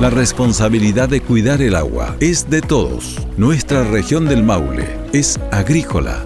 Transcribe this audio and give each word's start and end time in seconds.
La 0.00 0.10
responsabilidad 0.10 1.08
de 1.08 1.20
cuidar 1.20 1.60
el 1.60 1.74
agua 1.74 2.14
es 2.20 2.48
de 2.48 2.60
todos. 2.60 3.16
Nuestra 3.36 3.82
región 3.82 4.26
del 4.26 4.44
Maule 4.44 4.86
es 5.12 5.40
agrícola. 5.50 6.24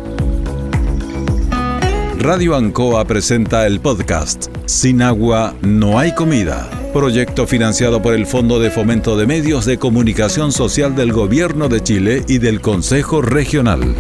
Radio 2.19 2.55
Ancoa 2.55 3.07
presenta 3.07 3.67
el 3.67 3.81
podcast 3.81 4.49
Sin 4.67 5.01
agua 5.01 5.55
no 5.63 5.99
hay 5.99 6.15
comida. 6.15 6.69
Proyecto 6.93 7.47
financiado 7.47 8.03
por 8.03 8.13
el 8.13 8.27
Fondo 8.27 8.61
de 8.61 8.71
Fomento 8.71 9.17
de 9.17 9.27
Medios 9.27 9.65
de 9.65 9.79
Comunicación 9.79 10.53
Social 10.53 10.95
del 10.95 11.15
Gobierno 11.15 11.71
de 11.71 11.83
Chile 11.83 12.25
y 12.29 12.37
del 12.37 12.61
Consejo 12.61 13.23
Regional. 13.23 13.95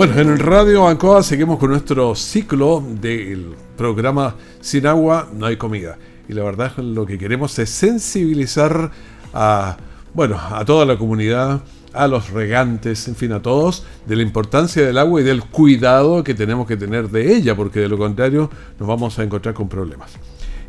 Bueno, 0.00 0.18
en 0.18 0.30
el 0.30 0.38
Radio 0.38 0.88
Ancoa 0.88 1.22
seguimos 1.22 1.58
con 1.58 1.68
nuestro 1.68 2.14
ciclo 2.14 2.82
del 3.02 3.54
programa 3.76 4.34
Sin 4.62 4.86
agua 4.86 5.28
no 5.30 5.44
hay 5.44 5.58
comida. 5.58 5.98
Y 6.26 6.32
la 6.32 6.42
verdad 6.42 6.74
lo 6.78 7.04
que 7.04 7.18
queremos 7.18 7.58
es 7.58 7.68
sensibilizar 7.68 8.92
a, 9.34 9.76
bueno, 10.14 10.40
a 10.40 10.64
toda 10.64 10.86
la 10.86 10.96
comunidad, 10.96 11.60
a 11.92 12.08
los 12.08 12.30
regantes, 12.30 13.08
en 13.08 13.14
fin, 13.14 13.32
a 13.32 13.42
todos, 13.42 13.84
de 14.06 14.16
la 14.16 14.22
importancia 14.22 14.86
del 14.86 14.96
agua 14.96 15.20
y 15.20 15.24
del 15.24 15.44
cuidado 15.44 16.24
que 16.24 16.32
tenemos 16.32 16.66
que 16.66 16.78
tener 16.78 17.10
de 17.10 17.36
ella, 17.36 17.54
porque 17.54 17.80
de 17.80 17.88
lo 17.90 17.98
contrario 17.98 18.48
nos 18.78 18.88
vamos 18.88 19.18
a 19.18 19.22
encontrar 19.22 19.54
con 19.54 19.68
problemas. 19.68 20.12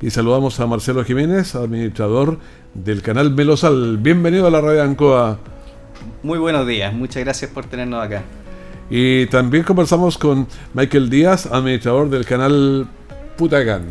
Y 0.02 0.10
saludamos 0.10 0.60
a 0.60 0.68
Marcelo 0.68 1.06
Jiménez, 1.06 1.56
administrador 1.56 2.38
del 2.74 3.02
canal 3.02 3.32
Melosal. 3.32 3.98
Bienvenido 3.98 4.46
a 4.48 4.52
la 4.52 4.60
Radio 4.60 4.84
Ancoa. 4.84 5.40
Muy 6.22 6.38
buenos 6.38 6.68
días, 6.68 6.94
muchas 6.94 7.24
gracias 7.24 7.50
por 7.50 7.66
tenernos 7.66 8.04
acá. 8.04 8.24
Y 8.94 9.26
también 9.28 9.64
conversamos 9.64 10.18
con 10.18 10.46
Michael 10.74 11.10
Díaz, 11.10 11.46
administrador 11.46 12.10
del 12.10 12.26
canal 12.26 12.86
Putagán. 13.38 13.84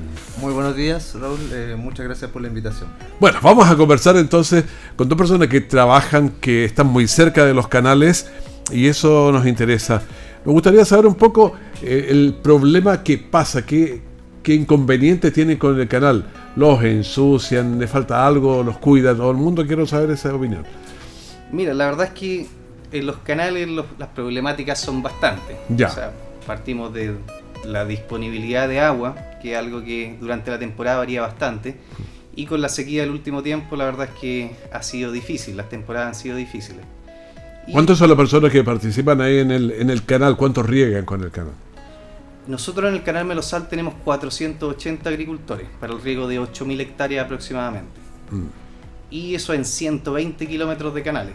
Muy 0.42 0.52
buenos 0.52 0.76
días, 0.76 1.16
Raúl. 1.18 1.38
Eh, 1.54 1.74
muchas 1.78 2.04
gracias 2.04 2.30
por 2.30 2.42
la 2.42 2.48
invitación. 2.48 2.90
Bueno, 3.18 3.38
vamos 3.40 3.66
a 3.66 3.76
conversar 3.78 4.18
entonces 4.18 4.62
con 4.96 5.08
dos 5.08 5.16
personas 5.16 5.48
que 5.48 5.62
trabajan, 5.62 6.34
que 6.38 6.66
están 6.66 6.88
muy 6.88 7.08
cerca 7.08 7.46
de 7.46 7.54
los 7.54 7.66
canales 7.66 8.30
y 8.70 8.88
eso 8.88 9.32
nos 9.32 9.46
interesa. 9.46 10.02
Me 10.44 10.52
gustaría 10.52 10.84
saber 10.84 11.06
un 11.06 11.14
poco 11.14 11.54
eh, 11.80 12.08
el 12.10 12.34
problema 12.42 13.02
que 13.02 13.16
pasa, 13.16 13.64
qué, 13.64 14.02
qué 14.42 14.52
inconvenientes 14.52 15.32
tienen 15.32 15.56
con 15.56 15.80
el 15.80 15.88
canal. 15.88 16.26
Los 16.56 16.84
ensucian, 16.84 17.78
le 17.78 17.86
falta 17.86 18.26
algo, 18.26 18.62
los 18.62 18.76
cuida 18.76 19.16
todo 19.16 19.30
el 19.30 19.38
mundo. 19.38 19.66
Quiero 19.66 19.86
saber 19.86 20.10
esa 20.10 20.34
opinión. 20.34 20.64
Mira, 21.50 21.72
la 21.72 21.86
verdad 21.86 22.08
es 22.08 22.12
que 22.12 22.59
en 22.92 23.06
los 23.06 23.18
canales 23.18 23.68
las 23.68 24.08
problemáticas 24.08 24.78
son 24.80 25.02
bastantes. 25.02 25.56
Ya. 25.68 25.88
O 25.88 25.90
sea, 25.90 26.12
partimos 26.46 26.92
de 26.92 27.14
la 27.64 27.84
disponibilidad 27.84 28.68
de 28.68 28.80
agua, 28.80 29.16
que 29.40 29.52
es 29.52 29.58
algo 29.58 29.82
que 29.82 30.16
durante 30.20 30.50
la 30.50 30.58
temporada 30.58 30.98
varía 30.98 31.20
bastante. 31.20 31.76
Y 32.34 32.46
con 32.46 32.60
la 32.60 32.68
sequía 32.68 33.02
del 33.02 33.10
último 33.10 33.42
tiempo, 33.42 33.76
la 33.76 33.84
verdad 33.84 34.08
es 34.12 34.20
que 34.20 34.56
ha 34.72 34.82
sido 34.82 35.12
difícil, 35.12 35.56
las 35.56 35.68
temporadas 35.68 36.08
han 36.08 36.14
sido 36.14 36.36
difíciles. 36.36 36.84
Y 37.66 37.72
¿Cuántos 37.72 37.98
son 37.98 38.08
las 38.08 38.16
personas 38.16 38.50
que 38.50 38.64
participan 38.64 39.20
ahí 39.20 39.38
en 39.38 39.50
el, 39.50 39.70
en 39.72 39.90
el 39.90 40.04
canal? 40.04 40.36
¿Cuántos 40.36 40.66
riegan 40.66 41.04
con 41.04 41.22
el 41.22 41.30
canal? 41.30 41.52
Nosotros 42.46 42.88
en 42.88 42.96
el 42.96 43.02
canal 43.02 43.26
Melosal 43.26 43.68
tenemos 43.68 43.94
480 44.04 45.08
agricultores 45.08 45.68
para 45.78 45.92
el 45.92 46.00
riego 46.00 46.26
de 46.26 46.40
8.000 46.40 46.80
hectáreas 46.80 47.24
aproximadamente. 47.26 48.00
Mm. 48.30 48.46
Y 49.10 49.34
eso 49.34 49.52
en 49.52 49.64
120 49.64 50.46
kilómetros 50.46 50.94
de 50.94 51.02
canales. 51.02 51.34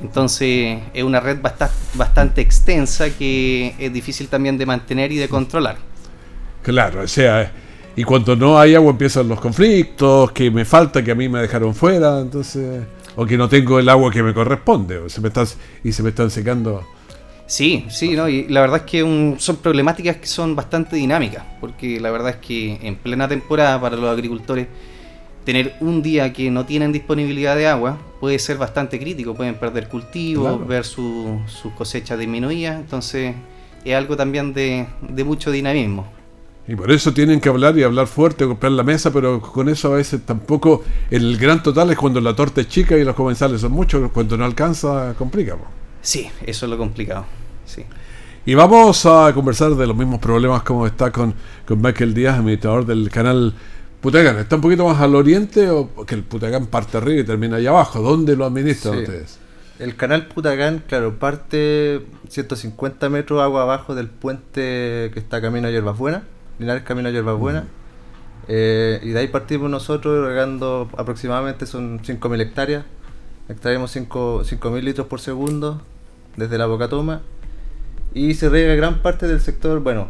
Entonces 0.00 0.78
es 0.94 1.02
una 1.02 1.20
red 1.20 1.38
bastante, 1.94 2.40
extensa 2.40 3.10
que 3.10 3.74
es 3.78 3.92
difícil 3.92 4.28
también 4.28 4.56
de 4.56 4.64
mantener 4.66 5.10
y 5.12 5.16
de 5.16 5.28
controlar. 5.28 5.76
Claro, 6.62 7.02
o 7.02 7.08
sea, 7.08 7.52
y 7.96 8.04
cuando 8.04 8.36
no 8.36 8.58
hay 8.58 8.74
agua 8.74 8.90
empiezan 8.90 9.28
los 9.28 9.40
conflictos, 9.40 10.30
que 10.32 10.50
me 10.50 10.64
falta, 10.64 11.02
que 11.02 11.10
a 11.10 11.14
mí 11.14 11.28
me 11.28 11.40
dejaron 11.40 11.74
fuera, 11.74 12.20
entonces, 12.20 12.84
o 13.16 13.26
que 13.26 13.36
no 13.36 13.48
tengo 13.48 13.78
el 13.78 13.88
agua 13.88 14.10
que 14.10 14.22
me 14.22 14.32
corresponde, 14.32 14.98
o 14.98 15.08
se 15.08 15.20
me 15.20 15.30
y 15.82 15.92
se 15.92 16.02
me 16.02 16.10
están 16.10 16.30
secando. 16.30 16.86
Sí, 17.46 17.86
sí, 17.88 18.14
¿no? 18.14 18.28
y 18.28 18.46
la 18.48 18.60
verdad 18.60 18.78
es 18.78 18.82
que 18.82 19.36
son 19.38 19.56
problemáticas 19.56 20.16
que 20.18 20.26
son 20.26 20.54
bastante 20.54 20.96
dinámicas, 20.96 21.42
porque 21.60 21.98
la 21.98 22.10
verdad 22.10 22.30
es 22.30 22.36
que 22.36 22.78
en 22.82 22.96
plena 22.96 23.26
temporada 23.26 23.80
para 23.80 23.96
los 23.96 24.10
agricultores 24.10 24.68
tener 25.48 25.76
un 25.80 26.02
día 26.02 26.30
que 26.34 26.50
no 26.50 26.66
tienen 26.66 26.92
disponibilidad 26.92 27.56
de 27.56 27.66
agua 27.66 27.96
puede 28.20 28.38
ser 28.38 28.58
bastante 28.58 29.00
crítico, 29.00 29.32
pueden 29.32 29.54
perder 29.54 29.88
cultivos, 29.88 30.68
ver 30.68 30.84
sus 30.84 31.50
su 31.50 31.72
cosechas 31.74 32.18
disminuidas, 32.18 32.78
entonces 32.78 33.34
es 33.82 33.94
algo 33.94 34.14
también 34.14 34.52
de, 34.52 34.86
mucho 35.24 35.50
dinamismo. 35.50 36.06
Y 36.66 36.76
por 36.76 36.90
eso 36.90 37.14
tienen 37.14 37.40
que 37.40 37.48
hablar 37.48 37.78
y 37.78 37.82
hablar 37.82 38.08
fuerte, 38.08 38.44
comprar 38.44 38.72
la 38.72 38.82
mesa, 38.82 39.10
pero 39.10 39.40
con 39.40 39.70
eso 39.70 39.94
a 39.94 39.96
veces 39.96 40.20
tampoco 40.26 40.84
el 41.10 41.38
gran 41.38 41.62
total 41.62 41.90
es 41.92 41.96
cuando 41.96 42.20
la 42.20 42.36
torta 42.36 42.60
es 42.60 42.68
chica 42.68 42.98
y 42.98 43.02
los 43.02 43.14
comensales 43.14 43.62
son 43.62 43.72
muchos, 43.72 44.10
cuando 44.12 44.36
no 44.36 44.44
alcanza 44.44 45.14
complica. 45.16 45.56
Sí, 46.02 46.28
eso 46.44 46.66
es 46.66 46.70
lo 46.70 46.76
complicado. 46.76 47.24
Sí. 47.64 47.84
Y 48.44 48.52
vamos 48.52 49.06
a 49.06 49.32
conversar 49.32 49.74
de 49.76 49.86
los 49.86 49.96
mismos 49.96 50.20
problemas 50.20 50.62
como 50.62 50.86
está 50.86 51.10
con, 51.10 51.32
con 51.66 51.80
Michael 51.80 52.12
Díaz, 52.12 52.38
administrador 52.38 52.84
del 52.84 53.08
canal 53.08 53.54
Putagán, 54.00 54.38
¿está 54.38 54.56
un 54.56 54.62
poquito 54.62 54.86
más 54.86 55.00
al 55.00 55.14
oriente 55.16 55.68
o 55.70 55.90
que 56.06 56.14
el 56.14 56.22
Putagán 56.22 56.66
parte 56.66 56.98
arriba 56.98 57.20
y 57.20 57.24
termina 57.24 57.56
allá 57.56 57.70
abajo? 57.70 58.00
¿Dónde 58.00 58.36
lo 58.36 58.44
administran 58.44 58.98
ustedes? 58.98 59.38
El 59.80 59.96
canal 59.96 60.26
Putagán, 60.26 60.84
claro, 60.86 61.18
parte 61.18 62.02
150 62.28 63.08
metros 63.08 63.42
agua 63.42 63.62
abajo 63.62 63.94
del 63.94 64.08
puente 64.08 65.10
que 65.12 65.14
está 65.16 65.40
camino 65.40 65.68
a 65.68 65.70
Yerbas 65.70 65.98
Buenas, 65.98 66.22
Linares 66.58 66.84
Camino 66.84 67.08
a 67.08 67.12
Yerbas 67.12 67.38
Buenas. 67.38 67.64
Eh, 68.46 69.00
y 69.02 69.10
de 69.10 69.18
ahí 69.18 69.28
partimos 69.28 69.68
nosotros 69.68 70.26
regando 70.26 70.88
aproximadamente 70.96 71.66
son 71.66 72.00
5.000 72.00 72.40
hectáreas. 72.40 72.84
Extraemos 73.48 73.94
5.000 73.96 74.82
litros 74.82 75.06
por 75.06 75.20
segundo 75.20 75.82
desde 76.36 76.56
la 76.56 76.66
boca 76.66 76.88
toma. 76.88 77.22
Y 78.14 78.34
se 78.34 78.48
riega 78.48 78.74
gran 78.74 79.02
parte 79.02 79.26
del 79.26 79.40
sector, 79.40 79.80
bueno, 79.80 80.08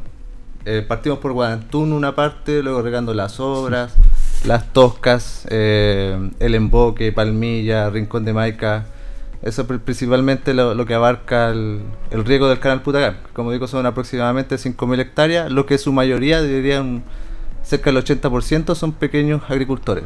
eh, 0.70 0.82
partimos 0.82 1.18
por 1.18 1.32
Guadantún 1.32 1.94
una 1.94 2.14
parte, 2.14 2.62
luego 2.62 2.82
regando 2.82 3.14
las 3.14 3.40
obras, 3.40 3.94
las 4.44 4.70
toscas, 4.74 5.46
eh, 5.48 6.30
el 6.40 6.54
emboque, 6.54 7.10
Palmilla, 7.10 7.88
Rincón 7.88 8.26
de 8.26 8.34
Maica. 8.34 8.84
Eso 9.40 9.62
es 9.62 9.80
principalmente 9.80 10.52
lo, 10.52 10.84
que 10.84 10.92
abarca 10.92 11.48
el, 11.48 11.80
riego 12.10 12.50
del 12.50 12.58
canal 12.58 12.82
Putagán. 12.82 13.16
Como 13.32 13.50
digo, 13.50 13.66
son 13.66 13.86
aproximadamente 13.86 14.56
5.000 14.56 15.00
hectáreas, 15.00 15.50
lo 15.50 15.64
que 15.64 15.78
su 15.78 15.90
mayoría, 15.90 16.42
dirían 16.42 17.02
cerca 17.62 17.90
del 17.90 18.04
80%, 18.04 18.74
son 18.74 18.92
pequeños 18.92 19.40
agricultores. 19.48 20.04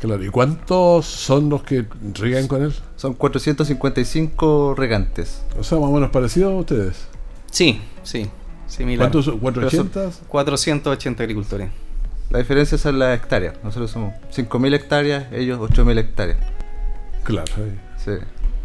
Claro, 0.00 0.24
¿y 0.24 0.28
cuántos 0.28 1.06
son 1.06 1.50
los 1.50 1.62
que 1.62 1.86
riegan 2.14 2.48
con 2.48 2.64
él? 2.64 2.74
Son 2.96 3.14
455 3.14 4.74
regantes. 4.76 5.44
O 5.56 5.62
sea, 5.62 5.78
más 5.78 5.88
o 5.88 5.92
menos 5.92 6.10
parecido 6.10 6.50
a 6.50 6.56
ustedes. 6.56 7.06
Sí, 7.52 7.80
sí. 8.02 8.28
¿Cuántos? 8.96 9.28
¿480? 9.28 10.12
480 10.28 11.22
agricultores. 11.22 11.70
La 12.30 12.38
diferencia 12.38 12.76
es 12.76 12.86
en 12.86 12.98
las 12.98 13.16
hectáreas. 13.16 13.54
Nosotros 13.62 13.90
somos 13.90 14.14
5.000 14.34 14.74
hectáreas, 14.74 15.26
ellos 15.32 15.60
8.000 15.60 15.98
hectáreas. 15.98 16.38
Claro. 17.22 17.52
Sí. 17.96 18.12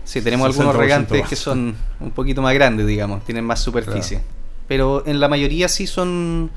sí. 0.03 0.21
tenemos 0.21 0.47
algunos 0.47 0.75
regantes 0.75 1.27
que 1.27 1.35
son 1.35 1.75
un 1.99 2.11
poquito 2.11 2.41
más 2.41 2.53
grandes, 2.53 2.87
digamos, 2.87 3.23
tienen 3.25 3.45
más 3.45 3.61
superficie. 3.61 4.21
Pero 4.67 5.03
en 5.05 5.19
la 5.19 5.27
mayoría 5.27 5.67
sí 5.67 5.87
son, 5.87 6.51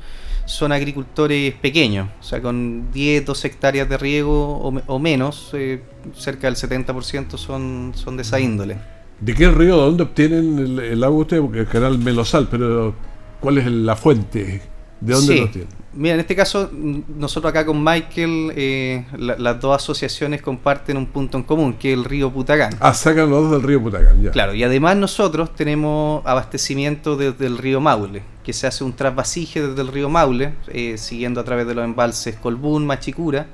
son 0.46 0.72
agricultores 0.72 1.54
pequeños, 1.54 2.08
o 2.20 2.22
sea, 2.22 2.42
con 2.42 2.90
10, 2.92 3.24
12 3.24 3.48
hectáreas 3.48 3.88
de 3.88 3.98
riego 3.98 4.58
o, 4.86 4.98
menos, 4.98 5.50
eh, 5.54 5.82
cerca 6.14 6.46
del 6.46 6.56
70% 6.56 7.36
son, 7.36 7.92
son 7.94 8.16
de 8.16 8.22
esa 8.22 8.38
índole. 8.40 8.78
¿De 9.20 9.34
qué 9.34 9.50
río, 9.50 9.76
de 9.76 9.82
dónde 9.82 10.02
obtienen 10.02 10.58
el, 10.58 10.78
el 10.80 11.04
agua 11.04 11.20
ustedes? 11.20 11.42
Porque 11.42 11.60
el 11.60 11.68
canal 11.68 11.98
Melosal, 11.98 12.48
pero 12.50 12.94
¿Cuál 13.42 13.58
es 13.58 13.66
la 13.66 13.96
fuente? 13.96 14.62
¿De 15.00 15.14
dónde 15.14 15.36
lo 15.36 15.50
tienen? 15.50 15.68
Mira, 15.94 16.14
en 16.14 16.20
este 16.20 16.36
caso, 16.36 16.70
nosotros 16.72 17.50
acá 17.50 17.66
con 17.66 17.82
Michael, 17.82 18.52
eh, 18.54 19.04
las 19.18 19.60
dos 19.60 19.74
asociaciones 19.74 20.40
comparten 20.40 20.96
un 20.96 21.06
punto 21.06 21.38
en 21.38 21.42
común, 21.42 21.74
que 21.74 21.92
es 21.92 21.98
el 21.98 22.04
río 22.04 22.30
Putagán. 22.30 22.72
Ah, 22.78 22.94
sacan 22.94 23.28
los 23.28 23.42
dos 23.42 23.50
del 23.50 23.62
río 23.62 23.82
Putagán, 23.82 24.22
ya. 24.22 24.30
Claro, 24.30 24.54
y 24.54 24.62
además 24.62 24.96
nosotros 24.96 25.54
tenemos 25.56 26.24
abastecimiento 26.24 27.16
desde 27.16 27.46
el 27.46 27.58
río 27.58 27.80
Maule, 27.80 28.22
que 28.44 28.52
se 28.52 28.68
hace 28.68 28.84
un 28.84 28.92
trasvasije 28.94 29.60
desde 29.60 29.82
el 29.82 29.88
río 29.88 30.08
Maule, 30.08 30.54
eh, 30.68 30.96
siguiendo 30.96 31.40
a 31.40 31.44
través 31.44 31.66
de 31.66 31.74
los 31.74 31.84
embalses 31.84 32.36
Colbún, 32.36 32.86
Machicura, 32.86 33.48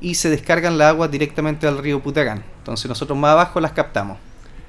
y 0.00 0.14
se 0.14 0.30
descargan 0.30 0.78
las 0.78 0.88
aguas 0.88 1.10
directamente 1.10 1.66
al 1.66 1.76
río 1.76 2.02
Putagán. 2.02 2.42
Entonces 2.58 2.88
nosotros 2.88 3.18
más 3.18 3.32
abajo 3.32 3.60
las 3.60 3.72
captamos. 3.72 4.16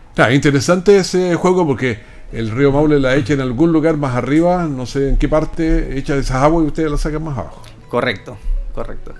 Está 0.09 0.33
interesante 0.33 0.97
ese 0.97 1.35
juego 1.35 1.65
porque 1.65 2.16
el 2.31 2.51
río 2.51 2.71
Maule 2.71 2.99
la 2.99 3.15
echa 3.15 3.33
en 3.33 3.41
algún 3.41 3.71
lugar 3.71 3.97
más 3.97 4.15
arriba, 4.15 4.67
no 4.67 4.85
sé 4.85 5.09
en 5.09 5.17
qué 5.17 5.29
parte, 5.29 5.97
echa 5.97 6.15
esas 6.15 6.43
aguas 6.43 6.65
y 6.65 6.67
ustedes 6.67 6.91
la 6.91 6.97
sacan 6.97 7.23
más 7.23 7.37
abajo. 7.37 7.61
Correcto, 7.89 8.37
correcto. 8.73 9.13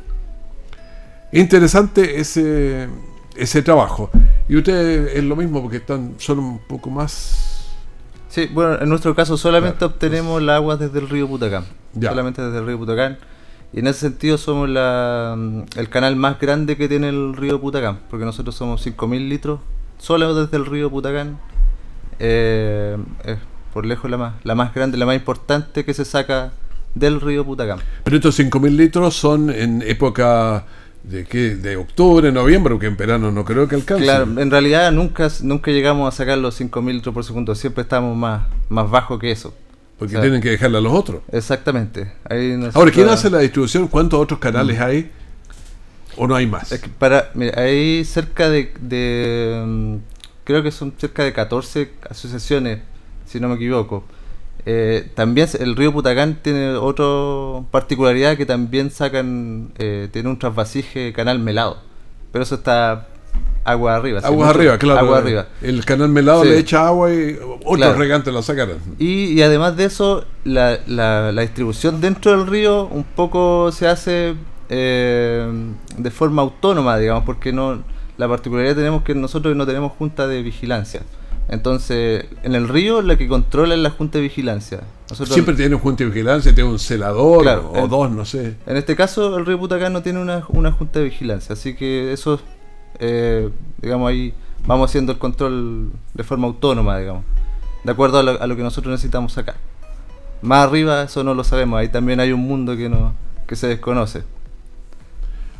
Interesante 1.31 2.19
ese, 2.19 2.87
ese 3.35 3.61
trabajo. 3.61 4.09
Y 4.47 4.55
usted 4.57 5.17
es 5.17 5.23
lo 5.23 5.35
mismo 5.35 5.61
porque 5.61 5.77
están 5.77 6.15
son 6.17 6.39
un 6.39 6.59
poco 6.59 6.89
más... 6.89 7.65
Sí, 8.29 8.49
bueno, 8.53 8.79
en 8.81 8.89
nuestro 8.89 9.15
caso 9.15 9.37
solamente 9.37 9.77
Claro. 9.77 9.93
obtenemos 9.93 10.41
el 10.41 10.49
agua 10.49 10.77
desde 10.77 10.99
el 10.99 11.09
río 11.09 11.27
Putacán. 11.27 11.65
Ya. 11.93 12.09
Solamente 12.09 12.41
desde 12.41 12.59
el 12.59 12.65
río 12.65 12.77
Putacán. 12.77 13.17
Y 13.73 13.79
en 13.79 13.87
ese 13.87 14.01
sentido 14.01 14.37
somos 14.37 14.69
la, 14.69 15.37
el 15.75 15.89
canal 15.89 16.15
más 16.15 16.39
grande 16.39 16.77
que 16.77 16.87
tiene 16.87 17.09
el 17.09 17.35
río 17.35 17.59
Putacán, 17.59 17.99
porque 18.09 18.25
nosotros 18.25 18.55
somos 18.55 18.85
5.000 18.85 19.27
litros 19.27 19.59
solo 19.97 20.33
desde 20.35 20.55
el 20.57 20.65
río 20.65 20.89
Putacán. 20.89 21.39
Eh, 22.19 22.97
es 23.23 23.37
por 23.73 23.85
lejos 23.85 24.09
la 24.09 24.17
más, 24.17 24.33
la 24.43 24.55
más 24.55 24.73
grande, 24.73 24.97
la 24.97 25.05
más 25.05 25.15
importante 25.15 25.85
que 25.85 25.93
se 25.93 26.05
saca 26.05 26.51
del 26.95 27.21
río 27.21 27.45
Putacán. 27.45 27.79
Pero 28.03 28.17
estos 28.17 28.39
5.000 28.39 28.75
litros 28.75 29.15
son 29.15 29.49
en 29.49 29.83
época 29.83 30.65
de 31.03 31.25
qué? 31.25 31.55
De 31.55 31.77
octubre, 31.77 32.31
noviembre, 32.31 32.73
porque 32.73 32.87
en 32.87 32.97
verano 32.97 33.31
no 33.31 33.45
creo 33.45 33.67
que 33.67 33.75
alcance. 33.75 34.03
Claro, 34.03 34.25
en 34.39 34.51
realidad 34.51 34.91
nunca, 34.91 35.29
nunca 35.41 35.71
llegamos 35.71 36.13
a 36.13 36.17
sacar 36.17 36.37
los 36.37 36.59
5.000 36.59 36.93
litros 36.93 37.13
por 37.13 37.23
segundo, 37.23 37.55
siempre 37.55 37.83
estamos 37.83 38.15
más, 38.15 38.43
más 38.69 38.89
bajo 38.89 39.17
que 39.17 39.31
eso. 39.31 39.53
Porque 39.97 40.13
o 40.13 40.17
sea, 40.17 40.21
tienen 40.21 40.41
que 40.41 40.49
dejarle 40.49 40.77
a 40.77 40.81
los 40.81 40.93
otros. 40.93 41.21
Exactamente. 41.31 42.13
Ahí 42.29 42.59
Ahora, 42.73 42.91
¿quién 42.91 43.09
hace 43.09 43.29
la 43.29 43.39
distribución? 43.39 43.87
¿Cuántos 43.87 44.19
otros 44.19 44.39
canales 44.39 44.79
hay? 44.79 45.11
¿O 46.17 46.27
no 46.27 46.35
hay 46.35 46.45
más? 46.45 46.71
Mm. 46.71 46.75
Es 46.75 46.81
que 46.81 46.89
para, 46.89 47.31
mira, 47.33 47.59
hay 47.59 48.03
cerca 48.05 48.49
de, 48.49 48.73
de, 48.79 49.63
mm, 49.65 49.95
creo 50.47 50.63
que 50.63 50.71
son 50.71 50.93
cerca 50.97 51.23
de 51.25 51.33
14 51.33 51.91
asociaciones, 52.09 52.79
si 53.25 53.37
no 53.41 53.49
me 53.49 53.55
equivoco. 53.55 54.05
Eh, 54.65 55.09
también 55.13 55.47
el 55.59 55.75
río 55.75 55.91
Putacán 55.91 56.39
tiene 56.41 56.71
otra 56.75 57.05
particularidad 57.69 58.37
que 58.37 58.45
también 58.45 58.89
sacan, 58.91 59.71
eh, 59.77 60.07
tiene 60.11 60.29
un 60.29 60.39
trasvasije 60.39 61.11
canal 61.11 61.39
melado, 61.39 61.77
pero 62.31 62.43
eso 62.43 62.55
está 62.55 63.07
agua 63.65 63.95
arriba. 63.97 64.21
mucho- 64.29 64.45
arriba, 64.45 64.77
claro. 64.77 64.99
Agua 65.01 65.17
arriba. 65.17 65.47
El 65.61 65.83
canal 65.83 66.07
melado 66.07 66.43
Sí. 66.43 66.49
le 66.49 66.59
echa 66.59 66.87
agua 66.87 67.13
y 67.13 67.37
otros 67.41 67.75
Claro. 67.75 67.97
regantes 67.97 68.33
la 68.33 68.41
sacarán. 68.41 68.77
Y, 68.99 69.33
y 69.33 69.41
además 69.41 69.75
de 69.75 69.83
eso, 69.85 70.23
la, 70.45 70.79
la- 70.87 71.33
la 71.33 71.41
distribución 71.41 71.99
dentro 71.99 72.31
del 72.31 72.47
río 72.47 72.85
un 72.87 73.03
poco 73.03 73.69
se 73.73 73.87
hace 73.87 74.35
eh, 74.69 75.47
de 75.97 76.11
forma 76.11 76.41
autónoma, 76.41 76.97
digamos, 76.97 77.23
porque 77.25 77.51
no 77.53 77.83
la 78.17 78.27
particularidad 78.27 78.73
que 78.73 78.79
tenemos 78.81 79.03
que 79.03 79.15
nosotros 79.15 79.55
no 79.55 79.65
tenemos 79.65 79.91
junta 79.93 80.27
de 80.27 80.41
vigilancia. 80.41 81.01
Entonces, 81.49 82.25
en 82.43 82.55
el 82.55 82.67
río 82.67 83.01
la 83.01 83.15
que 83.17 83.27
controla 83.27 83.73
es 83.75 83.79
la 83.79 83.89
junta 83.91 84.17
de 84.17 84.23
vigilancia. 84.23 84.81
Nosotros, 85.09 85.33
Siempre 85.33 85.55
tiene 85.55 85.75
un 85.75 85.81
junta 85.81 86.03
de 86.03 86.09
vigilancia, 86.09 86.53
tiene 86.53 86.69
un 86.69 86.79
celador 86.79 87.43
Claro, 87.43 87.69
o 87.71 87.77
en- 87.85 87.89
dos, 87.89 88.11
no 88.11 88.25
sé. 88.25 88.57
En 88.65 88.75
este 88.75 88.95
caso, 88.97 89.37
el 89.37 89.45
río 89.45 89.57
Putacán 89.57 89.93
no 89.93 90.01
tiene 90.01 90.19
una, 90.19 90.43
una 90.49 90.71
junta 90.73 90.99
de 90.99 91.05
vigilancia, 91.05 91.53
así 91.53 91.73
que 91.75 92.11
eso, 92.11 92.41
eh, 92.99 93.49
digamos, 93.81 94.09
ahí 94.09 94.33
vamos 94.65 94.89
haciendo 94.89 95.13
el 95.13 95.17
control 95.19 95.91
de 96.13 96.23
forma 96.23 96.47
autónoma, 96.47 96.97
digamos, 96.99 97.23
de 97.85 97.91
acuerdo 97.93 98.19
a 98.19 98.23
lo, 98.23 98.41
a 98.41 98.45
lo 98.47 98.55
que 98.57 98.63
nosotros 98.63 98.91
necesitamos 98.91 99.31
sacar. 99.31 99.55
Más 100.41 100.67
arriba, 100.67 101.03
eso 101.03 101.23
no 101.23 101.33
lo 101.33 101.45
sabemos, 101.45 101.79
ahí 101.79 101.87
también 101.87 102.19
hay 102.19 102.33
un 102.33 102.41
mundo 102.41 102.75
que, 102.75 102.89
no, 102.89 103.13
que 103.47 103.55
se 103.55 103.67
desconoce. 103.67 104.23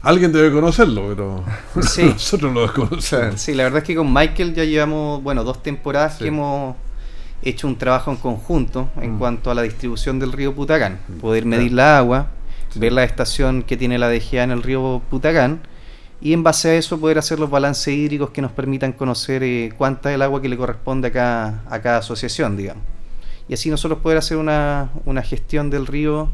Alguien 0.07 0.31
debe 0.31 0.51
conocerlo, 0.54 1.06
pero 1.09 1.44
Sí. 1.83 2.04
nosotros 2.13 2.54
lo 2.54 2.62
desconocemos. 2.62 3.42
Sí, 3.42 3.54
la 3.54 3.63
verdad 3.63 3.80
es 3.80 3.83
que 3.83 3.95
con 3.95 4.12
Michael 4.13 4.54
ya 4.56 4.63
llevamos, 4.63 5.21
bueno, 5.21 5.44
dos 5.44 5.62
temporadas 5.62 6.13
Sí. 6.13 6.19
que 6.24 6.27
hemos 6.30 6.75
hecho 7.44 7.68
un 7.68 7.77
trabajo 7.77 8.09
en 8.12 8.18
conjunto 8.18 8.89
en 9.01 9.15
Mm. 9.15 9.19
cuanto 9.19 9.51
a 9.51 9.56
la 9.56 9.63
distribución 9.63 10.18
del 10.19 10.31
río 10.31 10.56
Putacán. 10.56 11.00
Poder 11.21 11.44
Claro. 11.44 11.57
medir 11.57 11.74
la 11.74 11.98
agua, 11.98 12.27
Sí. 12.69 12.80
ver 12.80 12.94
la 12.94 13.04
estación 13.04 13.63
que 13.63 13.75
tiene 13.77 13.98
la 13.98 14.07
DGA 14.09 14.44
en 14.44 14.51
el 14.51 14.63
río 14.63 15.01
Putacán 15.09 15.59
y 16.21 16.31
en 16.33 16.42
base 16.42 16.69
a 16.69 16.75
eso 16.75 17.00
poder 17.00 17.18
hacer 17.18 17.39
los 17.39 17.50
balances 17.50 17.94
hídricos 17.94 18.30
que 18.31 18.42
nos 18.42 18.51
permitan 18.51 18.94
conocer 18.94 19.44
eh, 19.44 19.71
cuánta 19.77 20.09
es 20.09 20.15
el 20.15 20.21
agua 20.21 20.42
que 20.42 20.50
le 20.50 20.57
corresponde 20.57 21.09
a 21.09 21.12
cada, 21.12 21.63
a 21.69 21.80
cada 21.81 21.98
asociación, 21.98 22.56
digamos. 22.57 22.83
Y 23.50 23.54
así 23.54 23.69
nosotros 23.69 24.00
poder 24.00 24.18
hacer 24.18 24.38
una, 24.38 24.89
una 25.06 25.21
gestión 25.21 25.69
del 25.69 25.86
río 25.86 26.30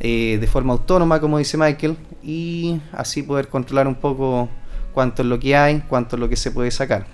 eh, 0.00 0.38
de 0.40 0.46
forma 0.46 0.72
autónoma, 0.72 1.20
como 1.20 1.38
dice 1.38 1.58
Michael, 1.58 1.96
y 2.22 2.80
así 2.92 3.22
poder 3.22 3.48
controlar 3.48 3.86
un 3.86 3.94
poco 3.94 4.48
cuánto 4.92 5.22
es 5.22 5.28
lo 5.28 5.38
que 5.38 5.54
hay, 5.54 5.82
cuánto 5.88 6.16
es 6.16 6.20
lo 6.20 6.28
que 6.28 6.36
se 6.36 6.50
puede 6.50 6.70
sacar. 6.70 7.06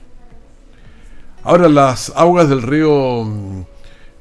Ahora, 1.42 1.68
las 1.68 2.12
aguas 2.16 2.48
del 2.48 2.62
río 2.62 3.24
mm, 3.24 3.60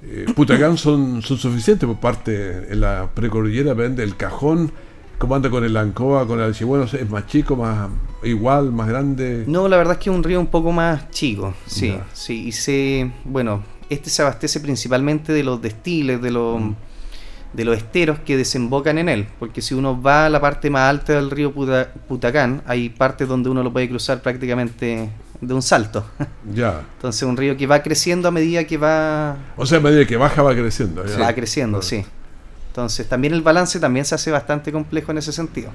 eh, 0.04 0.26
Putacán 0.36 0.78
son, 0.78 1.22
son 1.22 1.38
suficientes 1.38 1.88
por 1.88 2.00
parte 2.00 2.72
en 2.72 2.82
la 2.82 3.10
precordillera, 3.14 3.74
depende 3.74 4.02
del 4.02 4.16
cajón. 4.16 4.72
¿Cómo 5.18 5.36
anda 5.36 5.50
con 5.50 5.64
el 5.64 5.78
Ancoa, 5.78 6.28
con 6.28 6.40
el 6.40 6.46
Alchibueno? 6.46 6.86
¿Es 6.86 7.10
más 7.10 7.26
chico, 7.28 7.56
más 7.56 7.90
igual, 8.24 8.72
más 8.72 8.88
grande? 8.88 9.46
No, 9.48 9.68
la 9.68 9.78
verdad 9.78 9.94
es 9.94 10.00
que 10.00 10.10
es 10.10 10.16
un 10.16 10.24
río 10.24 10.40
un 10.40 10.48
poco 10.48 10.72
más 10.72 11.10
chico, 11.12 11.54
sí, 11.66 11.96
sí, 12.14 12.48
y 12.48 12.52
se, 12.52 13.12
bueno, 13.24 13.64
este 13.90 14.10
se 14.10 14.24
abastece 14.24 14.60
principalmente 14.60 15.32
de 15.32 15.44
los 15.44 15.62
destiles, 15.62 16.22
de 16.22 16.32
los, 16.32 16.62
de 17.56 17.64
los 17.66 17.78
esteros 17.78 18.20
que 18.20 18.36
desembocan 18.38 18.98
en 18.98 19.08
él, 19.10 19.28
porque 19.40 19.62
si 19.62 19.74
uno 19.74 20.02
va 20.02 20.26
a 20.26 20.30
la 20.30 20.42
parte 20.42 20.70
más 20.70 20.90
alta 20.90 21.14
del 21.14 21.32
río 21.32 21.54
Puta- 21.54 21.90
Putacán, 22.08 22.62
hay 22.68 22.90
partes 22.90 23.28
donde 23.28 23.50
uno 23.50 23.64
lo 23.64 23.72
puede 23.72 23.88
cruzar 23.88 24.22
prácticamente 24.22 25.10
de 25.42 25.54
un 25.54 25.62
salto. 25.62 26.06
Ya. 26.54 26.82
Entonces 26.98 27.24
un 27.24 27.36
río 27.38 27.58
que 27.58 27.66
va 27.68 27.82
creciendo 27.82 28.28
a 28.28 28.32
medida 28.32 28.64
que 28.66 28.78
va, 28.78 29.38
O 29.58 29.66
sea, 29.66 29.80
a 29.80 29.82
medida 29.82 30.06
que 30.06 30.16
baja 30.18 30.42
va 30.44 30.54
creciendo. 30.54 31.06
ya. 31.06 31.18
va 31.20 31.34
creciendo, 31.34 31.82
sí. 31.82 32.06
Entonces 32.68 33.08
también 33.08 33.34
el 33.34 33.42
balance 33.42 33.80
también 33.80 34.06
se 34.06 34.16
hace 34.16 34.32
bastante 34.32 34.72
complejo 34.72 35.12
en 35.12 35.18
ese 35.20 35.32
sentido. 35.32 35.72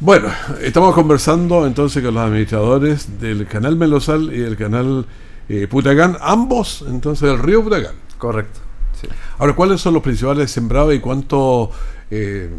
Bueno, 0.00 0.28
estamos 0.60 0.94
conversando 0.94 1.64
entonces 1.66 2.02
con 2.02 2.14
los 2.14 2.24
administradores 2.24 3.20
del 3.20 3.46
canal 3.46 3.76
Melosal 3.76 4.32
y 4.34 4.38
del 4.40 4.56
canal 4.56 5.06
eh, 5.48 5.68
Putacán, 5.68 6.16
ambos 6.20 6.84
entonces 6.88 7.28
del 7.28 7.38
río 7.38 7.62
Putacán. 7.62 7.94
Correcto. 8.18 8.60
Sí. 9.02 9.08
Ahora, 9.38 9.54
¿cuáles 9.54 9.80
son 9.80 9.94
los 9.94 10.02
principales 10.02 10.50
sembrados 10.50 10.94
y 10.94 11.00
cuánto 11.00 11.70
eh, 12.10 12.50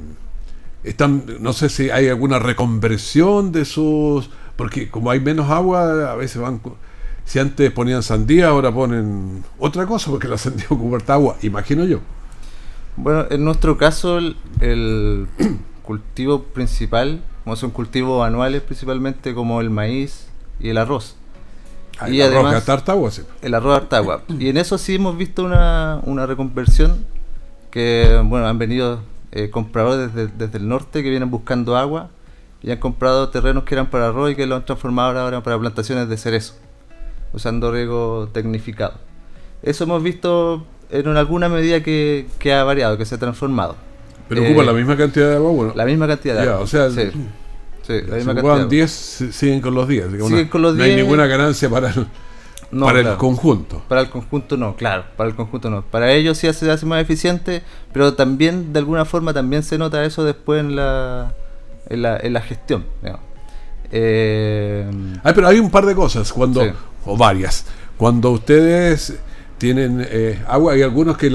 están? 0.83 1.23
No 1.39 1.53
sé 1.53 1.69
si 1.69 1.89
hay 1.89 2.07
alguna 2.07 2.39
reconversión 2.39 3.51
de 3.51 3.65
sus. 3.65 4.29
Porque 4.55 4.89
como 4.89 5.09
hay 5.09 5.19
menos 5.19 5.49
agua, 5.49 6.11
a 6.11 6.15
veces 6.15 6.41
van. 6.41 6.61
Si 7.25 7.39
antes 7.39 7.71
ponían 7.71 8.03
sandía, 8.03 8.49
ahora 8.49 8.71
ponen 8.71 9.43
otra 9.57 9.85
cosa, 9.85 10.11
porque 10.11 10.27
la 10.27 10.37
sandía 10.37 10.65
ocupa 10.69 11.13
agua, 11.13 11.37
imagino 11.41 11.85
yo. 11.85 11.99
Bueno, 12.95 13.25
en 13.31 13.43
nuestro 13.43 13.77
caso, 13.77 14.17
el, 14.17 14.35
el 14.59 15.27
cultivo 15.83 16.43
principal, 16.43 17.23
como 17.43 17.55
son 17.55 17.71
cultivos 17.71 18.25
anuales 18.25 18.61
principalmente, 18.61 19.33
como 19.33 19.61
el 19.61 19.69
maíz 19.69 20.27
y 20.59 20.69
el 20.69 20.77
arroz. 20.77 21.15
Hay 21.99 22.15
Y 22.15 22.17
la 22.17 22.25
además- 22.25 22.43
roca, 22.45 22.57
harta, 22.57 22.73
harta 22.73 22.91
agua, 22.93 23.11
sí. 23.11 23.21
El 23.41 23.53
arroz 23.53 23.75
Artagua. 23.77 24.23
Y 24.39 24.49
en 24.49 24.57
eso 24.57 24.77
sí 24.77 24.95
hemos 24.95 25.15
visto 25.17 25.43
una, 25.43 25.99
una 26.03 26.25
reconversión 26.25 27.05
que, 27.71 28.19
bueno, 28.25 28.47
han 28.47 28.57
venido 28.57 28.99
eh, 29.31 29.49
compradores 29.49 30.13
desde, 30.13 30.31
desde 30.37 30.57
el 30.57 30.67
norte 30.67 31.03
que 31.03 31.09
vienen 31.09 31.29
buscando 31.31 31.75
agua 31.77 32.09
y 32.61 32.71
han 32.71 32.77
comprado 32.79 33.29
terrenos 33.29 33.63
que 33.63 33.75
eran 33.75 33.89
para 33.89 34.07
arroz 34.09 34.31
y 34.31 34.35
que 34.35 34.45
lo 34.45 34.55
han 34.55 34.65
transformado 34.65 35.19
ahora 35.19 35.41
para 35.43 35.57
plantaciones 35.59 36.07
de 36.09 36.17
cerezo, 36.17 36.55
usando 37.33 37.71
riego 37.71 38.29
tecnificado. 38.31 38.93
Eso 39.61 39.83
hemos 39.85 40.01
visto 40.03 40.65
en 40.89 41.07
alguna 41.17 41.49
medida 41.49 41.81
que, 41.83 42.27
que 42.39 42.53
ha 42.53 42.63
variado, 42.63 42.97
que 42.97 43.05
se 43.05 43.15
ha 43.15 43.17
transformado. 43.17 43.75
Pero 44.29 44.41
Eh, 44.43 44.47
ocupa 44.49 44.63
la 44.63 44.73
misma 44.73 44.95
cantidad 44.95 45.29
de 45.29 45.35
agua, 45.35 45.51
bueno. 45.51 45.73
La 45.75 45.85
misma 45.85 46.07
cantidad 46.07 46.35
de 46.39 46.45
Ya, 46.45 46.51
agua. 46.53 46.63
o 46.63 46.67
sea, 46.67 46.89
sí, 46.89 47.11
sí, 47.83 47.93
la 48.07 48.19
si 48.19 48.25
misma 48.25 48.31
agua. 48.39 48.65
10, 48.65 48.91
si- 48.91 49.31
siguen 49.31 49.61
con 49.61 49.73
los 49.75 49.87
10. 49.87 50.07
digamos, 50.11 50.29
Siguen 50.29 50.45
no- 50.45 50.51
con 50.51 50.61
los 50.63 50.75
No 50.75 50.83
hay 50.83 50.91
10. 50.95 51.03
ninguna 51.03 51.27
ganancia 51.27 51.69
para 51.69 51.89
el, 51.91 52.07
No, 52.71 52.85
para 52.85 52.99
el 53.01 53.17
conjunto. 53.17 53.83
Para 53.87 54.01
el 54.01 54.09
conjunto 54.09 54.57
no, 54.57 54.75
claro, 54.75 55.05
para 55.15 55.29
el 55.29 55.35
conjunto 55.35 55.69
no. 55.69 55.83
Para 55.83 56.11
ellos 56.11 56.37
sí 56.39 56.51
se 56.53 56.71
hace 56.71 56.85
más 56.87 57.01
eficiente, 57.01 57.61
pero 57.93 58.15
también 58.15 58.73
de 58.73 58.79
alguna 58.79 59.05
forma 59.05 59.31
también 59.33 59.61
se 59.63 59.77
nota 59.77 60.03
eso 60.05 60.23
después 60.23 60.59
en 60.59 60.75
la, 60.75 61.33
en 61.89 62.01
la, 62.01 62.17
en 62.17 62.33
la 62.33 62.41
gestión. 62.41 62.85
Eh, 63.91 64.89
Ah, 65.23 65.31
pero 65.35 65.47
hay 65.47 65.59
un 65.59 65.69
par 65.69 65.85
de 65.85 65.93
cosas, 65.95 66.33
cuando 66.33 66.61
Sí. 66.63 66.69
o 67.05 67.15
varias. 67.17 67.65
Cuando 67.97 68.31
ustedes 68.31 69.17
tienen 69.57 70.05
eh, 70.09 70.41
agua, 70.47 70.73
hay 70.73 70.81
algunos 70.81 71.17
que 71.17 71.29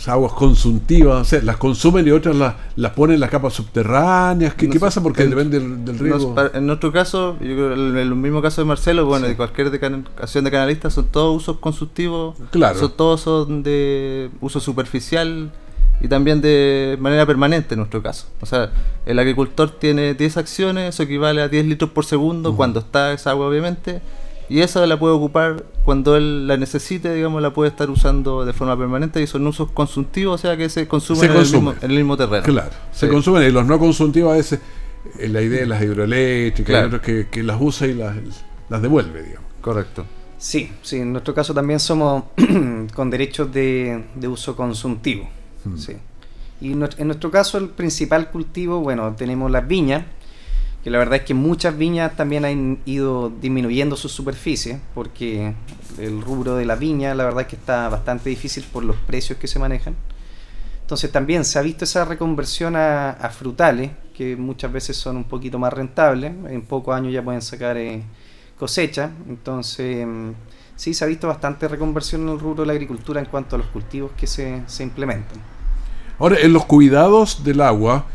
las 0.00 0.08
aguas 0.08 0.32
consumtivas, 0.32 1.20
o 1.20 1.24
sea, 1.24 1.42
las 1.42 1.56
consumen 1.58 2.06
y 2.06 2.10
otras 2.10 2.34
las, 2.34 2.54
las 2.76 2.92
ponen 2.92 3.14
en 3.14 3.20
las 3.20 3.30
capas 3.30 3.52
subterráneas. 3.52 4.54
¿Qué, 4.54 4.66
No 4.66 4.72
qué 4.72 4.78
sé, 4.78 4.84
pasa? 4.84 5.02
Porque 5.02 5.22
en- 5.24 5.30
depende 5.30 5.60
del, 5.60 5.84
del 5.84 5.98
riego. 5.98 6.34
en 6.54 6.66
nuestro 6.66 6.90
caso, 6.92 7.34
yo 7.40 7.54
creo 7.54 7.72
en 7.74 7.96
el 7.98 8.14
mismo 8.14 8.40
caso 8.40 8.60
de 8.62 8.64
Marcelo, 8.66 9.04
bueno, 9.06 9.26
de 9.28 9.36
cualquier 9.36 9.70
decanación 9.70 10.44
de 10.44 10.50
canalistas, 10.50 10.94
son 10.94 11.06
todos 11.08 11.36
usos 11.36 11.58
constructivos, 11.58 12.36
Claro. 12.50 12.78
son 12.78 12.92
todos 12.96 13.20
son 13.20 13.62
de 13.62 14.30
uso 14.40 14.58
superficial 14.60 15.50
y 16.02 16.08
también 16.08 16.40
de 16.40 16.96
manera 16.98 17.26
permanente 17.26 17.74
en 17.74 17.80
nuestro 17.80 18.02
caso. 18.02 18.26
O 18.40 18.46
sea, 18.46 18.70
el 19.04 19.18
agricultor 19.18 19.70
tiene 19.70 20.14
10 20.14 20.38
acciones, 20.38 20.94
eso 20.94 21.02
equivale 21.02 21.42
a 21.42 21.48
10 21.48 21.66
litros 21.66 21.90
por 21.90 22.06
segundo 22.06 22.56
cuando 22.56 22.80
está 22.80 23.12
esa 23.12 23.32
agua, 23.32 23.46
obviamente, 23.48 24.00
y 24.50 24.60
esa 24.60 24.84
la 24.86 24.98
puede 24.98 25.14
ocupar 25.14 25.64
cuando 25.84 26.16
él 26.16 26.46
la 26.46 26.56
necesite, 26.56 27.14
digamos, 27.14 27.40
la 27.40 27.52
puede 27.54 27.70
estar 27.70 27.88
usando 27.88 28.44
de 28.44 28.52
forma 28.52 28.76
permanente 28.76 29.22
y 29.22 29.26
son 29.26 29.46
usos 29.46 29.70
consumtivos, 29.70 30.34
o 30.34 30.38
sea 30.42 30.56
que 30.56 30.68
se 30.68 30.86
consumen 30.88 31.20
Se 31.20 31.26
en, 31.26 31.32
el 31.32 31.38
consume. 31.38 31.60
mismo, 31.70 31.74
en 31.82 31.90
el 31.92 31.96
mismo 31.96 32.16
terreno. 32.16 32.42
Claro, 32.44 32.70
se 32.92 33.08
consumen 33.08 33.44
y 33.44 33.50
los 33.52 33.64
no 33.64 33.78
consumtivos 33.78 34.32
a 34.32 34.36
veces 34.36 34.60
eh, 35.18 35.28
la 35.28 35.40
idea 35.40 35.60
de 35.60 35.66
las 35.66 35.80
hidroeléctricas, 35.82 36.70
Claro. 36.72 36.86
otros 36.88 37.02
que, 37.02 37.28
que 37.30 37.42
las 37.42 37.56
usa 37.60 37.86
y 37.86 37.94
las, 37.94 38.16
las 38.68 38.82
devuelve, 38.82 39.22
digamos. 39.22 39.48
Correcto. 39.60 40.04
Sí, 40.36 40.72
sí, 40.82 40.96
en 40.96 41.12
nuestro 41.12 41.32
caso 41.34 41.54
también 41.54 41.78
somos 41.80 42.24
con 42.94 43.08
derechos 43.10 43.52
de, 43.52 44.04
de 44.14 44.28
uso 44.28 44.56
consultivo. 44.56 45.28
Mm. 45.64 45.76
Sí. 45.76 45.92
Y 46.62 46.72
en 46.72 47.06
nuestro 47.06 47.30
caso 47.30 47.56
el 47.56 47.68
principal 47.68 48.30
cultivo, 48.30 48.80
bueno, 48.80 49.14
tenemos 49.16 49.50
las 49.50 49.66
viñas, 49.66 50.04
que 50.82 50.90
la 50.90 50.98
verdad 50.98 51.16
es 51.16 51.22
que 51.22 51.34
muchas 51.34 51.76
viñas 51.76 52.16
también 52.16 52.44
han 52.44 52.78
ido 52.86 53.30
disminuyendo 53.30 53.96
su 53.96 54.08
superficie, 54.08 54.80
porque 54.94 55.54
el 55.98 56.22
rubro 56.22 56.56
de 56.56 56.64
la 56.64 56.76
viña 56.76 57.14
la 57.14 57.24
verdad 57.24 57.42
es 57.42 57.48
que 57.48 57.56
está 57.56 57.88
bastante 57.88 58.30
difícil 58.30 58.64
por 58.72 58.84
los 58.84 58.96
precios 58.96 59.38
que 59.38 59.46
se 59.46 59.58
manejan. 59.58 59.94
Entonces 60.80 61.12
también 61.12 61.44
se 61.44 61.58
ha 61.58 61.62
visto 61.62 61.84
esa 61.84 62.04
reconversión 62.04 62.74
a, 62.76 63.30
frutales, 63.32 63.90
que 64.14 64.36
muchas 64.36 64.72
veces 64.72 64.96
son 64.96 65.18
un 65.18 65.24
poquito 65.24 65.58
más 65.58 65.72
rentables, 65.72 66.32
en 66.48 66.62
pocos 66.62 66.96
años 66.96 67.12
ya 67.12 67.22
pueden 67.22 67.42
sacar 67.42 67.76
eh, 67.76 68.02
cosecha, 68.58 69.10
entonces 69.28 70.06
mm, 70.06 70.30
sí 70.76 70.94
se 70.94 71.04
ha 71.04 71.06
visto 71.06 71.28
bastante 71.28 71.68
reconversión 71.68 72.22
en 72.22 72.30
el 72.30 72.40
rubro 72.40 72.62
de 72.62 72.66
la 72.66 72.72
agricultura 72.72 73.20
en 73.20 73.26
cuanto 73.26 73.54
a 73.54 73.58
los 73.58 73.68
cultivos 73.68 74.12
que 74.16 74.26
se, 74.26 74.62
se 74.66 74.82
implementan. 74.82 75.38
Ahora, 76.18 76.38
en 76.40 76.52
los 76.52 76.64
cuidados 76.64 77.44
del 77.44 77.60
agua, 77.60 78.06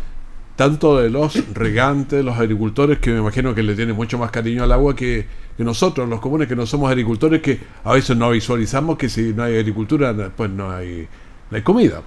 tanto 0.56 0.98
de 0.98 1.10
los 1.10 1.54
regantes, 1.54 2.24
los 2.24 2.38
agricultores, 2.38 3.00
que 3.00 3.12
me 3.12 3.20
imagino 3.20 3.54
que 3.54 3.64
le 3.64 3.76
tienen 3.76 3.96
mucho 3.96 4.18
más 4.18 4.32
cariño 4.32 4.64
al 4.64 4.72
agua 4.72 4.96
que, 4.96 5.26
nosotros, 5.58 6.08
los 6.10 6.20
comunes 6.20 6.48
que 6.48 6.56
no 6.56 6.66
somos 6.66 6.90
agricultores, 6.90 7.42
que 7.42 7.60
a 7.84 7.94
veces 7.94 8.18
no 8.18 8.30
visualizamos 8.30 8.98
que 8.98 9.08
si 9.08 9.34
no 9.34 9.44
hay 9.44 9.58
agricultura, 9.58 10.14
pues 10.36 10.50
no 10.50 10.72
hay, 10.72 11.08
no 11.50 11.58
hay 11.58 11.64
comida. 11.64 12.02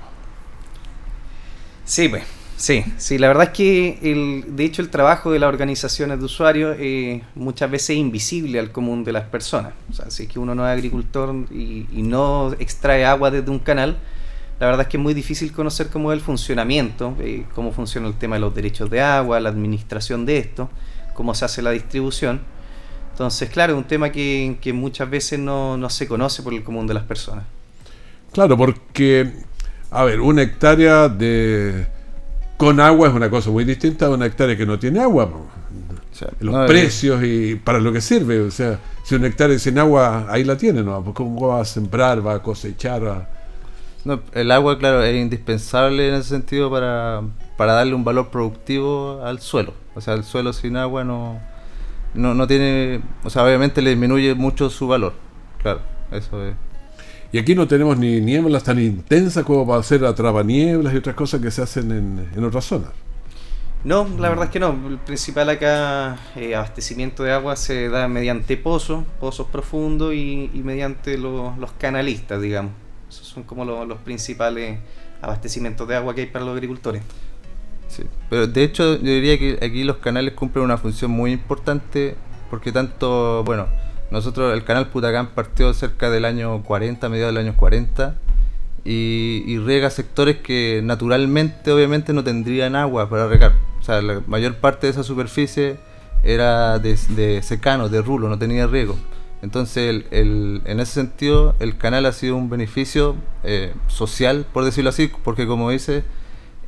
Sí, 1.85 2.09
pues, 2.11 2.25
sí, 2.57 2.85
sí, 2.99 3.17
la 3.17 3.29
verdad 3.29 3.45
es 3.45 3.51
que 3.51 3.99
el, 4.03 4.57
de 4.57 4.65
hecho 4.65 4.83
el 4.83 4.91
trabajo 4.91 5.33
de 5.33 5.39
las 5.39 5.49
organizaciones 5.49 6.19
de 6.19 6.25
usuarios 6.27 6.77
eh, 6.79 7.23
muchas 7.35 7.71
veces 7.71 7.91
es 7.91 7.97
invisible 7.97 8.59
al 8.59 8.71
común 8.71 9.05
de 9.05 9.13
las 9.13 9.25
personas. 9.25 9.73
O 9.91 9.95
sea, 9.95 10.11
si 10.11 10.25
es 10.25 10.29
que 10.29 10.39
uno 10.39 10.55
no 10.55 10.67
es 10.69 10.73
agricultor 10.77 11.35
y, 11.51 11.87
y 11.91 12.03
no 12.03 12.53
extrae 12.59 13.07
agua 13.07 13.31
desde 13.31 13.51
un 13.51 13.61
canal, 13.61 13.97
la 14.61 14.67
verdad 14.67 14.83
es 14.83 14.89
que 14.89 14.97
es 14.97 15.03
muy 15.03 15.15
difícil 15.15 15.53
conocer 15.53 15.89
cómo 15.89 16.13
es 16.13 16.19
el 16.19 16.25
funcionamiento, 16.25 17.17
eh, 17.21 17.45
cómo 17.55 17.73
funciona 17.73 18.09
el 18.09 18.15
tema 18.15 18.37
de 18.37 18.41
los 18.41 18.55
derechos 18.55 18.91
de 18.91 19.01
agua, 19.01 19.39
la 19.41 19.49
administración 19.51 20.27
de 20.27 20.39
esto, 20.39 20.69
cómo 21.15 21.35
se 21.35 21.45
hace 21.45 21.63
la 21.63 21.71
distribución. 21.71 22.41
Entonces, 23.13 23.51
claro, 23.51 23.73
es 23.75 23.79
un 23.79 23.85
tema 23.85 24.11
que, 24.11 24.59
que 24.61 24.73
muchas 24.73 25.09
veces 25.11 25.39
no, 25.39 25.77
no 25.77 25.91
se 25.91 26.07
conoce 26.07 26.43
por 26.43 26.55
el 26.55 26.63
común 26.65 26.87
de 26.87 26.95
las 26.95 27.05
personas. 27.05 27.45
Claro, 28.33 28.57
porque, 28.57 29.33
a 29.91 30.05
ver, 30.05 30.21
una 30.21 30.43
hectárea 30.43 31.09
de 31.09 31.87
con 32.57 32.81
agua 32.81 33.09
es 33.09 33.15
una 33.15 33.31
cosa 33.31 33.51
muy 33.51 33.65
distinta 33.65 34.07
a 34.07 34.11
una 34.11 34.27
hectárea 34.27 34.57
que 34.57 34.67
no 34.67 34.79
tiene 34.79 35.01
agua. 35.01 35.31
po. 35.31 35.37
O 35.37 36.15
sea, 36.15 36.29
Los 36.41 36.55
no, 36.55 36.67
precios 36.67 37.23
y 37.23 37.55
para 37.57 37.79
lo 37.79 37.93
que 37.93 38.01
sirve. 38.01 38.41
O 38.41 38.51
sea, 38.51 38.79
si 39.05 39.15
una 39.15 39.29
hectárea 39.29 39.59
sin 39.59 39.79
agua, 39.79 40.27
ahí 40.29 40.43
la 40.45 40.57
tiene, 40.57 40.83
¿no? 40.83 41.03
Pues, 41.03 41.15
¿Cómo 41.15 41.49
va 41.49 41.61
a 41.61 41.65
sembrar, 41.65 42.25
va 42.27 42.35
a 42.35 42.43
cosechar? 42.43 43.07
va- 43.07 43.29
No, 44.05 44.21
el 44.33 44.51
agua, 44.51 44.79
claro, 44.79 45.03
es 45.03 45.15
indispensable 45.17 46.09
en 46.09 46.15
ese 46.15 46.31
sentido 46.31 46.71
para, 46.71 47.23
para 47.57 47.73
darle 47.75 47.95
un 47.95 48.05
valor 48.05 48.29
productivo 48.31 49.21
al 49.25 49.41
suelo. 49.41 49.75
O 49.95 50.01
sea, 50.01 50.15
el 50.15 50.25
suelo 50.25 50.53
sin 50.53 50.77
agua 50.77 51.05
no, 51.05 51.41
no, 52.15 52.35
no 52.35 52.47
tiene, 52.47 53.03
o 53.25 53.31
sea, 53.31 53.45
obviamente 53.45 53.83
le 53.83 53.91
disminuye 53.91 54.35
mucho 54.35 54.71
su 54.71 54.89
valor. 54.89 55.15
Claro, 55.63 55.81
eso 56.13 56.47
es. 56.47 56.55
Y 57.33 57.39
aquí 57.39 57.55
no 57.55 57.69
tenemos 57.69 57.99
ni 57.99 58.21
nieblas 58.21 58.65
tan 58.65 58.79
intensas 58.79 59.45
como 59.45 59.67
para 59.67 59.81
hacer 59.81 60.05
atrapanieblas 60.05 60.95
y 60.95 60.97
otras 60.97 61.15
cosas 61.17 61.41
que 61.43 61.51
se 61.51 61.63
hacen 61.63 61.91
en, 61.93 62.31
en 62.35 62.45
otras 62.45 62.65
zonas. 62.65 62.91
No, 63.85 64.09
la 64.19 64.29
verdad 64.29 64.47
es 64.47 64.51
que 64.51 64.61
no. 64.61 64.77
El 64.89 64.99
principal 64.99 65.49
acá 65.51 66.17
eh, 66.37 66.55
abastecimiento 66.57 67.23
de 67.23 67.33
agua 67.33 67.55
se 67.57 67.89
da 67.89 68.09
mediante 68.09 68.57
pozos, 68.57 69.05
pozos 69.21 69.47
profundos 69.49 70.15
y, 70.15 70.51
y 70.53 70.63
mediante 70.65 71.17
lo- 71.19 71.55
los 71.59 71.73
canalistas, 71.73 72.41
digamos. 72.41 72.73
Esos 73.09 73.27
son 73.27 73.43
como 73.43 73.65
lo- 73.65 73.85
los 73.85 73.99
principales 73.99 74.79
abastecimientos 75.23 75.87
de 75.89 75.97
agua 75.97 76.15
que 76.15 76.23
hay 76.23 76.27
para 76.29 76.45
los 76.45 76.55
agricultores. 76.55 77.03
Sí. 77.89 78.05
Pero 78.29 78.47
de 78.47 78.63
hecho 78.63 78.97
yo 78.97 79.03
diría 79.11 79.39
que 79.39 79.59
aquí 79.65 79.83
los 79.85 79.97
canales 79.97 80.35
cumplen 80.35 80.65
una 80.65 80.77
función 80.77 81.11
muy 81.11 81.33
importante 81.33 82.15
porque 82.51 82.71
tanto, 82.73 83.43
bueno, 83.45 83.67
nosotros 84.11 84.53
el 84.55 84.65
canal 84.65 84.89
Putacán 84.89 85.29
partió 85.35 85.73
cerca 85.75 86.11
del 86.11 86.25
año 86.25 86.63
40, 86.63 87.09
mediados 87.09 87.35
del 87.35 87.47
año 87.47 87.57
40 87.57 88.15
y, 88.85 89.43
y 89.47 89.59
riega 89.59 89.91
sectores 89.91 90.37
que 90.39 90.81
naturalmente 90.85 91.73
obviamente 91.73 92.13
no 92.13 92.23
tendrían 92.25 92.77
agua 92.77 93.09
para 93.11 93.27
regar. 93.27 93.53
O 93.81 93.83
sea, 93.83 94.01
la 94.03 94.21
mayor 94.27 94.57
parte 94.57 94.87
de 94.87 94.93
esa 94.93 95.03
superficie 95.03 95.77
era 96.23 96.79
de, 96.79 96.99
de 97.11 97.43
secano, 97.43 97.89
de 97.89 98.03
rulo, 98.03 98.29
no 98.29 98.39
tenía 98.39 98.67
riego. 98.67 98.97
Entonces, 99.43 99.89
el- 99.89 100.07
el- 100.11 100.63
en 100.65 100.81
ese 100.81 100.93
sentido, 100.95 101.55
el 101.61 101.77
canal 101.79 102.07
ha 102.07 102.13
sido 102.13 102.37
un 102.37 102.51
beneficio 102.51 103.15
eh, 103.45 103.73
social, 103.87 104.47
por 104.53 104.65
decirlo 104.65 104.91
así, 104.91 105.11
porque 105.23 105.47
como 105.47 105.71
dice, 105.71 106.03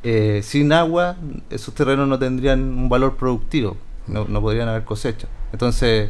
eh, 0.03 0.39
sin 0.43 0.71
agua 0.73 1.17
esos 1.49 1.73
terrenos 1.75 2.07
no 2.07 2.17
tendrían 2.17 2.61
un 2.61 2.87
valor 2.89 3.17
productivo, 3.17 3.75
no, 4.07 4.25
no 4.25 4.41
podrían 4.41 4.69
haber 4.69 4.83
cosecha. 4.85 5.27
Entonces, 5.51 6.09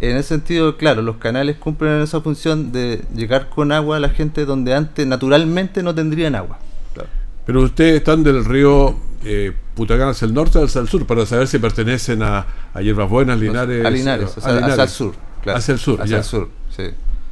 en 0.00 0.16
ese 0.16 0.28
sentido, 0.30 0.76
claro, 0.76 1.02
los 1.02 1.16
canales 1.16 1.56
cumplen 1.56 2.00
esa 2.02 2.20
función 2.20 2.72
de 2.72 3.02
llegar 3.14 3.48
con 3.48 3.70
agua 3.72 3.96
a 3.96 4.00
la 4.00 4.10
gente 4.10 4.44
donde 4.44 4.74
antes 4.74 5.06
naturalmente 5.06 5.82
no 5.82 5.94
tendrían 5.94 6.34
agua. 6.34 6.58
Claro. 6.94 7.08
Pero 7.46 7.62
ustedes 7.62 7.98
están 7.98 8.22
del 8.24 8.44
río 8.44 8.96
eh, 9.24 9.52
Putacán 9.74 10.08
hacia 10.08 10.26
el 10.26 10.34
norte 10.34 10.58
o 10.58 10.64
hacia 10.64 10.80
el 10.80 10.88
sur 10.88 11.06
para 11.06 11.24
saber 11.26 11.46
si 11.48 11.58
pertenecen 11.58 12.22
a, 12.22 12.44
a 12.74 12.80
Hierbas 12.82 13.08
Buenas, 13.08 13.38
Linares. 13.38 13.84
a 13.86 13.90
Linares, 13.90 14.36
o 14.36 14.40
sea, 14.40 14.50
a 14.50 14.54
Linares. 14.56 14.72
hacia 14.74 14.82
el 14.84 14.88
sur. 14.90 15.14
Claro. 15.46 15.58
Hacia 15.58 15.72
el 15.72 15.78
sur, 15.78 16.00
Hacia 16.00 16.10
ya. 16.12 16.18
el 16.18 16.24
sur, 16.24 16.48
sí. 16.76 16.82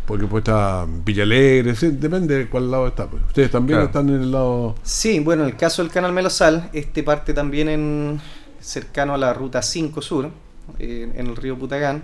Porque 0.07 0.27
pues 0.27 0.43
está 0.43 0.87
Villalegre, 0.87 1.75
sí, 1.75 1.89
depende 1.93 2.37
de 2.37 2.49
cuál 2.49 2.71
lado 2.71 2.87
está. 2.87 3.07
pues. 3.09 3.23
Ustedes 3.27 3.51
también 3.51 3.79
Claro. 3.79 3.87
están 3.87 4.09
en 4.11 4.23
el 4.23 4.31
lado. 4.33 4.75
Sí, 4.83 5.19
bueno, 5.21 5.43
en 5.45 5.49
el 5.51 5.57
caso 5.57 5.83
del 5.83 5.91
canal 5.91 6.13
Melosal, 6.13 6.69
este 6.73 7.03
parte 7.03 7.33
también 7.33 7.69
en 7.69 8.21
cercano 8.61 9.15
a 9.15 9.19
la 9.19 9.33
ruta 9.33 9.63
5 9.63 10.03
sur, 10.03 10.31
eh, 10.79 11.11
en 11.15 11.27
el 11.27 11.37
río 11.37 11.59
Putagán, 11.59 12.03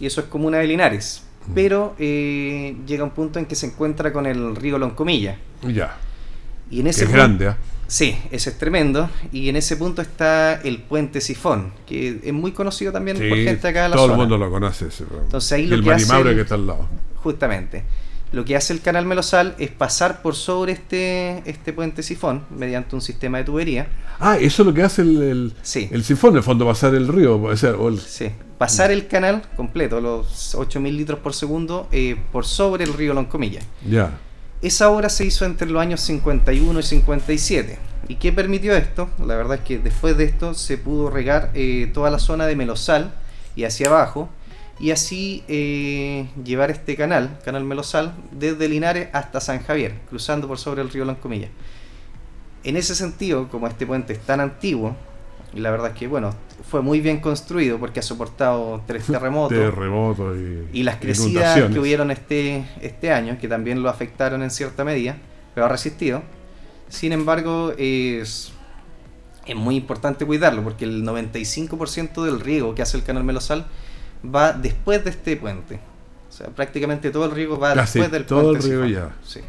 y 0.00 0.06
eso 0.06 0.20
es 0.20 0.26
comuna 0.28 0.58
de 0.58 0.66
Linares. 0.68 1.24
Pero 1.54 1.96
eh, 1.98 2.76
llega 2.86 3.02
un 3.02 3.10
punto 3.10 3.40
en 3.40 3.46
que 3.46 3.56
se 3.56 3.66
encuentra 3.66 4.12
con 4.12 4.26
el 4.26 4.54
río 4.54 4.78
Loncomilla. 4.78 5.36
Ya. 5.66 5.96
Y 6.70 6.78
en 6.78 6.84
Que 6.84 6.90
ese 6.90 7.00
es 7.00 7.06
punto- 7.06 7.18
grande, 7.18 7.48
¿ah? 7.48 7.56
Sí, 7.92 8.16
ese 8.30 8.48
es 8.50 8.58
tremendo. 8.58 9.10
Y 9.32 9.50
en 9.50 9.56
ese 9.56 9.76
punto 9.76 10.00
está 10.00 10.54
el 10.62 10.78
puente 10.78 11.20
Sifón, 11.20 11.74
que 11.86 12.20
es 12.24 12.32
muy 12.32 12.52
conocido 12.52 12.90
también 12.90 13.18
por 13.18 13.36
gente 13.36 13.68
acá 13.68 13.82
de 13.82 13.88
la 13.90 13.96
todo 13.96 14.06
zona. 14.06 14.14
el 14.14 14.20
mundo 14.20 14.38
lo 14.38 14.50
conoce. 14.50 14.86
ese, 14.86 15.04
Entonces 15.24 15.52
ahí 15.52 15.64
y 15.64 15.66
lo 15.66 15.74
el 15.76 15.84
que 15.84 15.92
hace 15.92 16.16
el- 16.20 16.34
que 16.34 16.40
está 16.40 16.54
al 16.54 16.66
lado. 16.66 16.88
Justamente. 17.16 17.84
Lo 18.32 18.46
que 18.46 18.56
hace 18.56 18.72
el 18.72 18.80
canal 18.80 19.04
Melosal 19.04 19.54
es 19.58 19.70
pasar 19.70 20.22
por 20.22 20.34
sobre 20.34 20.72
este, 20.72 21.42
este 21.44 21.74
puente 21.74 22.02
sifón 22.02 22.44
mediante 22.56 22.94
un 22.94 23.02
sistema 23.02 23.36
de 23.36 23.44
tubería. 23.44 23.88
Ah, 24.18 24.38
eso 24.40 24.62
es 24.62 24.66
lo 24.66 24.72
que 24.72 24.82
hace 24.82 25.02
el, 25.02 25.22
el, 25.22 25.52
Sí. 25.60 25.90
el 25.92 26.02
sifón, 26.02 26.30
en 26.30 26.36
el 26.38 26.42
fondo, 26.42 26.64
pasar 26.66 26.94
el 26.94 27.08
río. 27.08 27.38
O 27.42 27.54
sea, 27.58 27.72
o 27.72 27.90
el- 27.90 28.00
Sí. 28.00 28.30
Pasar 28.56 28.90
el 28.90 29.06
canal 29.06 29.42
completo, 29.54 30.00
los 30.00 30.54
8.000 30.54 30.96
litros 30.96 31.18
por 31.18 31.34
segundo, 31.34 31.88
eh, 31.92 32.16
por 32.32 32.46
sobre 32.46 32.84
el 32.84 32.94
río 32.94 33.12
Loncomilla. 33.12 33.60
ya. 33.86 34.12
Esa 34.62 34.90
obra 34.90 35.08
se 35.08 35.24
hizo 35.24 35.44
entre 35.44 35.68
los 35.68 35.82
años 35.82 36.00
51 36.02 36.78
y 36.78 36.82
57. 36.84 37.78
¿Y 38.06 38.14
qué 38.14 38.32
permitió 38.32 38.76
esto? 38.76 39.10
La 39.18 39.34
verdad 39.34 39.58
es 39.58 39.60
que 39.62 39.78
después 39.78 40.16
de 40.16 40.24
esto 40.24 40.54
se 40.54 40.78
pudo 40.78 41.10
regar 41.10 41.50
eh, 41.54 41.90
toda 41.92 42.10
la 42.10 42.20
zona 42.20 42.46
de 42.46 42.54
Melosal 42.54 43.12
y 43.56 43.64
hacia 43.64 43.88
abajo 43.88 44.28
y 44.78 44.92
así 44.92 45.42
eh, 45.48 46.28
llevar 46.44 46.70
este 46.70 46.96
canal, 46.96 47.38
Canal 47.44 47.64
Melosal, 47.64 48.14
desde 48.30 48.68
Linares 48.68 49.08
hasta 49.12 49.40
San 49.40 49.62
Javier, 49.62 49.94
cruzando 50.08 50.46
por 50.46 50.58
sobre 50.58 50.82
el 50.82 50.90
río 50.90 51.04
Loncomilla. 51.04 51.48
En 52.62 52.76
ese 52.76 52.94
sentido, 52.94 53.48
como 53.48 53.66
este 53.66 53.84
puente 53.84 54.12
es 54.12 54.20
tan 54.20 54.40
antiguo, 54.40 54.96
la 55.54 55.70
verdad 55.70 55.92
es 55.92 55.98
que 55.98 56.08
bueno, 56.08 56.34
fue 56.68 56.80
muy 56.82 57.00
bien 57.00 57.20
construido 57.20 57.78
porque 57.78 58.00
ha 58.00 58.02
soportado 58.02 58.82
tres 58.86 59.06
terremotos. 59.06 59.56
Terremotos 59.56 60.36
y, 60.36 60.80
Y 60.80 60.82
las 60.82 60.96
crecidas 60.96 61.70
que 61.70 61.78
hubieron 61.78 62.10
este, 62.10 62.64
este 62.80 63.12
año, 63.12 63.38
que 63.40 63.48
también 63.48 63.82
lo 63.82 63.88
afectaron 63.88 64.42
en 64.42 64.50
cierta 64.50 64.84
medida, 64.84 65.16
pero 65.54 65.66
ha 65.66 65.68
resistido. 65.68 66.22
Sin 66.88 67.12
embargo, 67.12 67.72
es, 67.78 68.52
es 69.46 69.56
muy 69.56 69.76
importante 69.76 70.24
cuidarlo, 70.26 70.62
porque 70.62 70.84
el 70.84 71.04
95% 71.04 72.22
del 72.24 72.40
riego 72.40 72.74
que 72.74 72.82
hace 72.82 72.96
el 72.96 73.02
canal 73.02 73.24
Melosal 73.24 73.66
va 74.24 74.52
después 74.52 75.02
de 75.04 75.10
este 75.10 75.36
puente. 75.36 75.80
O 76.28 76.32
sea, 76.32 76.48
prácticamente 76.48 77.10
todo 77.10 77.26
el 77.26 77.32
riego 77.32 77.58
va 77.58 77.74
Casi 77.74 77.98
después 77.98 78.12
del 78.12 78.26
todo 78.26 78.50
puente. 78.52 78.66
el 78.66 78.70
riego 78.70 78.86
ya. 78.86 79.16
Sí. 79.22 79.40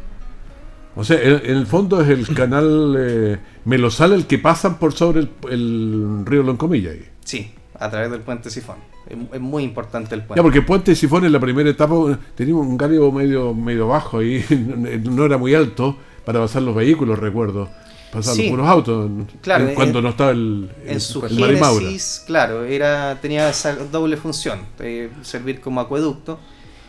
O 0.96 1.02
sea, 1.04 1.20
en, 1.20 1.40
en 1.44 1.56
el 1.56 1.66
fondo 1.66 2.00
es 2.00 2.08
el 2.08 2.26
canal 2.34 2.94
eh, 2.98 3.38
Melosal 3.64 4.12
el 4.12 4.26
que 4.26 4.38
pasan 4.38 4.78
por 4.78 4.92
sobre 4.92 5.20
el, 5.20 5.30
el 5.50 6.22
río 6.24 6.42
Loncomilla. 6.42 6.90
ahí. 6.92 7.04
Sí, 7.24 7.52
a 7.78 7.90
través 7.90 8.10
del 8.10 8.20
puente 8.20 8.50
Sifón. 8.50 8.76
Es, 9.08 9.16
es 9.34 9.40
muy 9.40 9.64
importante 9.64 10.14
el 10.14 10.22
puente. 10.22 10.38
Ya, 10.38 10.42
porque 10.42 10.62
Puente 10.62 10.92
de 10.92 10.96
Sifón 10.96 11.24
en 11.24 11.32
la 11.32 11.40
primera 11.40 11.68
etapa 11.68 11.94
eh, 12.10 12.16
teníamos 12.34 12.66
un 12.66 12.76
galio 12.78 13.10
medio, 13.12 13.52
medio 13.52 13.88
bajo 13.88 14.18
ahí, 14.18 14.44
no 15.04 15.24
era 15.24 15.36
muy 15.36 15.54
alto 15.54 15.96
para 16.24 16.40
pasar 16.40 16.62
los 16.62 16.74
vehículos, 16.74 17.18
recuerdo. 17.18 17.68
pasaban 18.12 18.36
Sí. 18.36 18.48
puros 18.48 18.66
autos 18.68 19.10
Claro, 19.42 19.68
en- 19.68 19.74
cuando 19.74 19.98
en- 19.98 20.04
no 20.04 20.10
estaba 20.10 20.30
el, 20.30 20.70
En 20.84 20.94
el- 20.94 21.00
su 21.00 21.26
el 21.26 21.38
Marimaura. 21.38 21.84
génesis, 21.84 22.22
claro, 22.26 22.64
era, 22.64 23.18
tenía 23.20 23.48
esa 23.50 23.74
doble 23.74 24.16
función, 24.16 24.60
eh, 24.78 25.10
servir 25.22 25.60
como 25.60 25.80
acueducto 25.80 26.38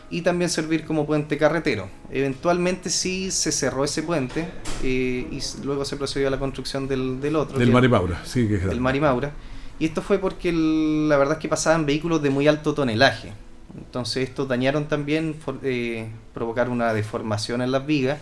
y 0.10 0.22
también 0.22 0.50
servir 0.50 0.86
como 0.86 1.06
puente 1.06 1.38
carretero. 1.38 1.90
Eventualmente 2.12 2.90
sí 2.90 3.32
se 3.32 3.52
cerró 3.52 3.84
ese 3.84 4.04
puente 4.04 4.48
eh, 4.84 5.28
y 5.32 5.40
luego 5.64 5.84
se 5.86 5.96
procedió 5.98 6.28
a 6.28 6.32
la 6.32 6.40
construcción 6.40 6.88
del, 6.88 7.20
del 7.22 7.36
otro, 7.36 7.58
Del 7.58 7.72
Marimaura, 7.72 8.22
sí, 8.26 8.48
que 8.48 8.56
es 8.56 8.66
del. 8.66 8.80
Marimaura. 8.82 9.32
Y 9.80 9.86
esto 9.86 10.02
fue 10.02 10.20
porque 10.20 10.50
el- 10.50 11.10
la 11.10 11.18
verdad 11.18 11.34
es 11.34 11.40
que 11.40 11.50
pasaban 11.50 11.86
vehículos 11.86 12.22
de 12.22 12.30
muy 12.30 12.48
alto 12.48 12.74
tonelaje. 12.74 13.34
Entonces 13.78 14.30
estos 14.30 14.48
dañaron 14.48 14.88
también, 14.88 15.36
eh, 15.64 16.08
provocaron 16.34 16.72
una 16.74 16.94
deformación 16.94 17.62
en 17.62 17.72
las 17.72 17.86
vigas. 17.86 18.18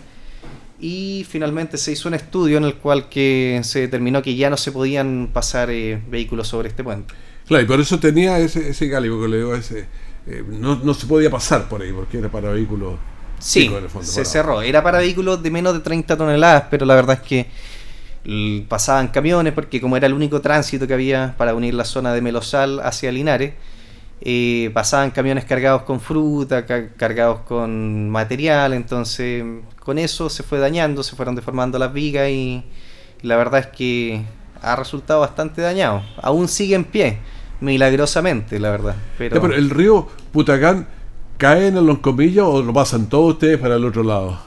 Y 0.80 1.24
finalmente 1.28 1.78
se 1.78 1.92
hizo 1.92 2.08
un 2.08 2.14
estudio 2.14 2.58
en 2.58 2.64
el 2.64 2.74
cual 2.74 3.08
que 3.08 3.60
se 3.62 3.80
determinó 3.80 4.20
que 4.22 4.34
ya 4.34 4.50
no 4.50 4.56
se 4.56 4.72
podían 4.72 5.30
pasar 5.32 5.70
eh, 5.70 6.02
vehículos 6.10 6.48
sobre 6.48 6.68
este 6.68 6.82
puente. 6.82 7.14
Claro, 7.46 7.62
y 7.62 7.66
por 7.66 7.80
eso 7.80 8.00
tenía 8.00 8.38
ese, 8.40 8.68
ese 8.70 8.88
gálico 8.88 9.20
que 9.22 9.28
le 9.28 9.36
digo, 9.38 9.54
ese, 9.54 9.86
eh, 10.26 10.42
no, 10.46 10.76
no 10.76 10.94
se 10.94 11.06
podía 11.06 11.30
pasar 11.30 11.68
por 11.68 11.82
ahí, 11.82 11.92
porque 11.92 12.18
era 12.18 12.28
para 12.30 12.50
vehículos 12.50 12.94
Sí, 13.38 13.62
chicos 13.64 13.78
en 13.78 13.84
el 13.84 13.90
fondo, 13.90 14.06
se 14.06 14.20
para- 14.20 14.24
cerró. 14.30 14.62
Era 14.62 14.82
para 14.82 14.98
vehículos 14.98 15.42
de 15.42 15.50
menos 15.50 15.74
de 15.74 15.80
30 15.80 16.16
toneladas, 16.16 16.64
pero 16.70 16.86
la 16.86 16.94
verdad 16.94 17.18
es 17.22 17.28
que 17.28 17.46
pasaban 18.68 19.08
camiones 19.08 19.52
porque 19.52 19.80
como 19.80 19.96
era 19.96 20.06
el 20.06 20.14
único 20.14 20.40
tránsito 20.40 20.86
que 20.86 20.94
había 20.94 21.34
para 21.36 21.54
unir 21.54 21.74
la 21.74 21.84
zona 21.84 22.14
de 22.14 22.22
Melosal 22.22 22.80
hacia 22.80 23.12
Linares, 23.12 23.52
eh, 24.22 24.70
pasaban 24.72 25.10
camiones 25.10 25.44
cargados 25.44 25.82
con 25.82 26.00
fruta, 26.00 26.64
ca- 26.64 26.88
cargados 26.96 27.40
con 27.40 28.08
material, 28.08 28.72
entonces 28.72 29.44
con 29.80 29.98
eso 29.98 30.30
se 30.30 30.42
fue 30.42 30.58
dañando, 30.58 31.02
se 31.02 31.14
fueron 31.16 31.34
deformando 31.34 31.78
las 31.78 31.92
vigas 31.92 32.30
y 32.30 32.64
la 33.20 33.36
verdad 33.36 33.60
es 33.60 33.66
que 33.66 34.22
ha 34.62 34.74
resultado 34.76 35.20
bastante 35.20 35.60
dañado. 35.60 36.02
Aún 36.22 36.48
sigue 36.48 36.74
en 36.74 36.84
pie, 36.84 37.18
milagrosamente, 37.60 38.58
la 38.58 38.70
verdad. 38.70 38.96
Pero, 39.18 39.36
Ya, 39.36 39.40
pero 39.40 39.54
el 39.54 39.70
río 39.70 40.08
Putacán 40.32 40.86
cae 41.38 41.68
en 41.68 41.76
el 41.76 41.86
Loncomilla 41.86 42.44
o 42.46 42.62
lo 42.62 42.72
pasan 42.72 43.08
todos 43.08 43.34
ustedes 43.34 43.58
para 43.58 43.76
el 43.76 43.84
otro 43.84 44.02
lado. 44.02 44.38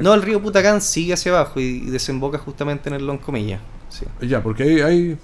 No, 0.00 0.14
el 0.14 0.22
río 0.22 0.40
Putacán 0.40 0.80
sigue 0.80 1.14
hacia 1.14 1.32
abajo 1.32 1.60
y, 1.60 1.64
y 1.64 1.90
desemboca 1.90 2.38
justamente 2.38 2.88
en 2.88 2.94
el 2.96 3.06
Loncomilla. 3.06 3.60
Sí. 3.88 4.06
Ya, 4.22 4.42
porque 4.42 4.62
hay, 4.62 4.80
hay 4.80 5.18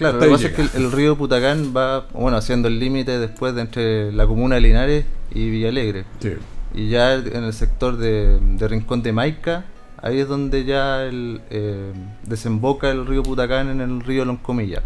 Claro, 0.00 0.16
lo 0.16 0.22
ahí 0.24 0.28
que 0.30 0.34
pasa 0.34 0.46
es 0.48 0.54
que 0.54 0.62
el, 0.78 0.84
el 0.84 0.92
río 0.92 1.16
Putacán 1.16 1.74
va, 1.76 2.06
bueno, 2.12 2.36
haciendo 2.38 2.68
el 2.68 2.78
límite 2.78 3.18
después 3.18 3.54
de 3.54 3.60
entre 3.60 4.12
la 4.12 4.26
comuna 4.26 4.54
de 4.54 4.62
Linares 4.62 5.04
y 5.30 5.50
Villalegre. 5.50 6.04
Sí. 6.20 6.32
Y 6.72 6.88
ya 6.88 7.14
en 7.14 7.44
el 7.44 7.52
sector 7.52 7.96
de, 7.96 8.38
de 8.40 8.68
Rincón 8.68 9.02
de 9.02 9.12
Maica, 9.12 9.64
ahí 9.98 10.20
es 10.20 10.28
donde 10.28 10.64
ya 10.64 11.04
el, 11.04 11.42
eh, 11.50 11.92
desemboca 12.22 12.90
el 12.90 13.06
río 13.06 13.22
Putacán 13.22 13.68
en 13.68 13.80
el 13.80 14.00
río 14.00 14.24
Loncomilla. 14.24 14.82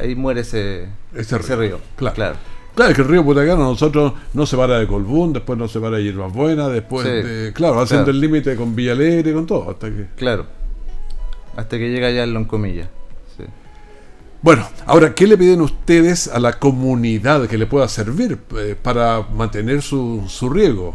Ahí 0.00 0.14
muere 0.16 0.40
ese, 0.40 0.88
Ese 1.14 1.36
ese 1.36 1.56
río, 1.56 1.56
río. 1.76 1.80
claro. 1.96 2.14
claro. 2.14 2.36
Claro, 2.74 2.90
es 2.90 2.96
que 2.96 3.02
el 3.02 3.08
río 3.08 3.24
Putacán 3.24 3.52
a 3.58 3.64
nosotros 3.64 4.12
no 4.34 4.44
se 4.44 4.54
para 4.56 4.78
de 4.78 4.86
Colbún, 4.86 5.32
después 5.32 5.58
no 5.58 5.66
se 5.66 5.80
para 5.80 5.96
de 5.96 6.04
Hierbas 6.04 6.30
Buenas, 6.32 6.70
después 6.72 7.06
Sí, 7.06 7.10
de. 7.26 7.52
Claro, 7.54 7.80
haciendo 7.80 8.04
claro. 8.04 8.16
el 8.16 8.20
límite 8.20 8.54
con 8.56 8.76
Villalegre, 8.76 9.32
con 9.32 9.46
todo, 9.46 9.70
hasta 9.70 9.88
que. 9.88 10.08
Claro. 10.16 10.44
Hasta 11.56 11.78
que 11.78 11.88
llega 11.88 12.10
ya 12.10 12.24
el 12.24 12.34
Loncomilla. 12.34 12.90
Sí. 13.38 13.44
Bueno, 14.42 14.68
ahora, 14.84 15.14
¿qué 15.14 15.26
le 15.26 15.38
piden 15.38 15.62
ustedes 15.62 16.28
a 16.28 16.38
la 16.38 16.58
comunidad 16.58 17.46
que 17.48 17.56
le 17.56 17.64
pueda 17.66 17.88
servir 17.88 18.38
eh, 18.58 18.76
para 18.80 19.22
mantener 19.34 19.80
su, 19.80 20.24
su 20.28 20.50
riego? 20.50 20.94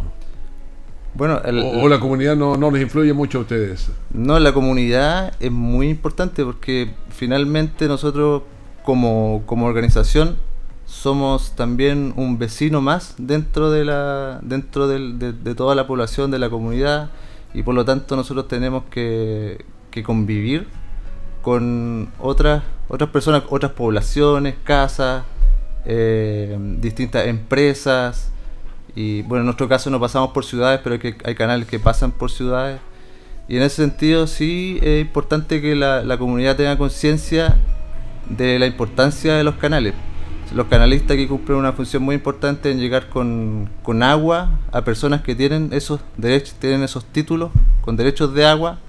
Bueno, 1.16 1.42
el- 1.44 1.60
O, 1.60 1.82
o 1.86 1.90
la 1.90 2.00
comunidad 2.00 2.36
no, 2.36 2.58
no 2.58 2.70
les 2.70 2.84
influye 2.84 3.12
mucho 3.14 3.40
a 3.40 3.42
ustedes? 3.42 3.90
No, 4.14 4.38
la 4.40 4.54
comunidad 4.54 5.34
es 5.40 5.52
muy 5.52 5.90
importante 5.90 6.44
porque 6.46 6.94
finalmente 7.10 7.88
nosotros 7.88 8.44
como, 8.84 9.44
como 9.46 9.66
organización 9.68 10.38
somos 10.86 11.52
también 11.56 12.14
un 12.18 12.38
vecino 12.38 12.82
más 12.82 13.16
dentro 13.18 13.72
de 13.72 13.86
la 13.86 14.40
dentro 14.42 14.88
del- 14.88 15.20
de, 15.20 15.32
de 15.34 15.56
toda 15.56 15.74
la 15.76 15.88
población 15.88 16.32
de 16.32 16.40
la 16.40 16.50
comunidad 16.50 17.10
y 17.54 17.64
por 17.64 17.76
lo 17.76 17.86
tanto 17.86 18.16
nosotros 18.16 18.48
tenemos 18.48 18.84
que, 18.92 19.64
que 19.90 20.04
convivir 20.04 20.68
con 21.42 22.12
otras 22.20 22.64
otras 22.90 23.10
personas, 23.10 23.44
otras 23.50 23.72
poblaciones, 23.72 24.56
casas, 24.64 25.24
eh, 25.86 26.58
distintas 26.80 27.28
empresas 27.28 28.32
y 28.96 29.22
bueno 29.24 29.42
en 29.42 29.46
nuestro 29.46 29.70
caso 29.70 29.90
no 29.90 30.00
pasamos 30.00 30.32
por 30.32 30.44
ciudades 30.44 30.82
pero 30.84 30.94
hay, 30.94 31.00
que, 31.00 31.16
hay 31.24 31.36
canales 31.36 31.68
que 31.68 31.80
pasan 31.80 32.12
por 32.12 32.32
ciudades. 32.32 32.80
Y 33.48 33.58
en 33.58 33.64
ese 33.64 33.78
sentido 33.78 34.28
sí 34.28 34.80
es 34.82 35.02
importante 35.02 35.62
que 35.62 35.76
la, 35.76 36.04
la 36.04 36.18
comunidad 36.18 36.56
tenga 36.56 36.78
conciencia 36.78 37.58
de 38.38 38.60
la 38.60 38.66
importancia 38.66 39.36
de 39.36 39.44
los 39.44 39.56
canales. 39.56 39.94
Los 40.54 40.68
canalistas 40.68 41.16
que 41.16 41.28
cumplen 41.28 41.58
una 41.58 41.72
función 41.72 42.04
muy 42.04 42.16
importante 42.16 42.72
en 42.72 42.80
llegar 42.80 43.08
con, 43.08 43.70
con 43.84 44.04
agua 44.04 44.60
a 44.74 44.84
personas 44.84 45.22
que 45.22 45.34
tienen 45.34 45.70
esos 45.72 46.02
derechos, 46.18 46.56
tienen 46.60 46.84
esos 46.84 47.06
títulos 47.06 47.52
con 47.82 47.96
derechos 47.96 48.34
de 48.34 48.46
agua 48.46 48.80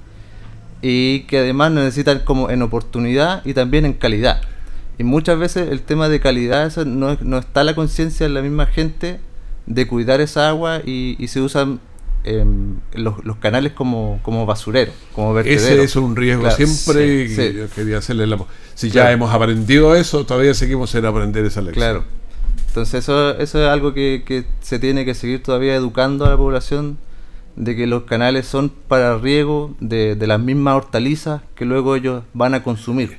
y 0.80 1.20
que 1.20 1.38
además 1.38 1.70
necesitan 1.70 2.20
como 2.24 2.50
en 2.50 2.62
oportunidad 2.62 3.44
y 3.44 3.54
también 3.54 3.84
en 3.84 3.92
calidad. 3.92 4.40
Y 4.98 5.04
muchas 5.04 5.38
veces 5.38 5.70
el 5.70 5.82
tema 5.82 6.08
de 6.08 6.18
calidad 6.18 6.74
no, 6.84 7.16
no 7.20 7.38
está 7.38 7.62
la 7.62 7.76
conciencia 7.76 8.26
en 8.26 8.34
la 8.34 8.42
misma 8.42 8.66
gente 8.66 9.20
de 9.66 9.86
cuidar 9.86 10.20
esa 10.20 10.48
agua 10.48 10.80
y, 10.84 11.16
y 11.22 11.28
se 11.28 11.40
usan 11.40 11.78
em, 12.24 12.76
los, 12.94 13.24
los 13.24 13.36
canales 13.36 13.72
como, 13.72 14.20
como 14.22 14.46
basureros, 14.46 14.94
como 15.14 15.34
vertederos. 15.34 15.62
Ese 15.70 15.82
es 15.82 15.96
un 15.96 16.14
riesgo 16.16 16.42
Claro, 16.42 16.56
siempre 16.56 17.28
sí, 17.28 17.58
quería 17.74 17.98
hacerle 17.98 18.26
la... 18.26 18.38
Si 18.74 18.90
Claro. 18.90 19.08
ya 19.08 19.12
hemos 19.12 19.34
aprendido 19.34 19.94
eso, 19.94 20.24
todavía 20.26 20.54
seguimos 20.54 20.94
en 20.94 21.04
aprender 21.04 21.44
esa 21.44 21.60
lección. 21.60 21.82
Claro. 21.84 22.04
Entonces 22.68 23.04
eso, 23.04 23.36
eso 23.38 23.62
es 23.62 23.68
algo 23.68 23.92
que, 23.92 24.22
que 24.26 24.44
se 24.62 24.78
tiene 24.78 25.04
que 25.04 25.14
seguir 25.14 25.42
todavía 25.42 25.74
educando 25.74 26.24
a 26.24 26.30
la 26.30 26.36
población 26.36 26.96
de 27.54 27.76
que 27.76 27.86
los 27.86 28.04
canales 28.04 28.46
son 28.46 28.70
para 28.70 29.18
riego 29.18 29.76
de, 29.78 30.16
de 30.16 30.26
las 30.26 30.40
mismas 30.40 30.76
hortalizas 30.76 31.42
que 31.54 31.66
luego 31.66 31.96
ellos 31.96 32.22
van 32.32 32.54
a 32.54 32.62
consumir. 32.62 33.18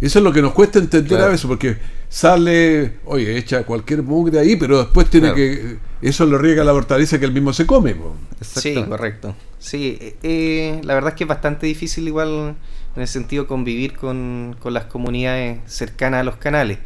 Eso 0.00 0.18
es 0.18 0.24
lo 0.24 0.32
que 0.32 0.40
nos 0.40 0.52
cuesta 0.52 0.78
entender 0.78 1.08
Claro. 1.10 1.26
a 1.26 1.28
veces, 1.28 1.46
porque 1.46 1.76
sale, 2.08 2.94
oye, 3.04 3.36
echa 3.36 3.64
cualquier 3.64 4.02
mugre 4.02 4.38
ahí, 4.38 4.56
pero 4.56 4.78
después 4.78 5.08
tiene 5.10 5.28
Claro. 5.28 5.36
que... 5.36 5.76
Eso 6.02 6.26
lo 6.26 6.36
riega 6.38 6.62
la 6.62 6.74
hortaliza 6.74 7.18
que 7.18 7.24
él 7.24 7.32
mismo 7.32 7.52
se 7.54 7.66
come. 7.66 7.94
po. 7.94 8.14
Sí, 8.42 8.74
correcto. 8.86 9.34
Sí, 9.58 9.96
eh, 10.00 10.16
eh, 10.22 10.80
la 10.84 10.94
verdad 10.94 11.10
es 11.12 11.16
que 11.16 11.24
es 11.24 11.28
bastante 11.28 11.66
difícil 11.66 12.06
igual 12.06 12.54
en 12.94 13.02
el 13.02 13.08
sentido 13.08 13.46
convivir 13.46 13.94
con, 13.96 14.56
con 14.60 14.74
las 14.74 14.84
comunidades 14.84 15.58
cercanas 15.66 16.20
a 16.20 16.24
los 16.24 16.36
canales. 16.36 16.78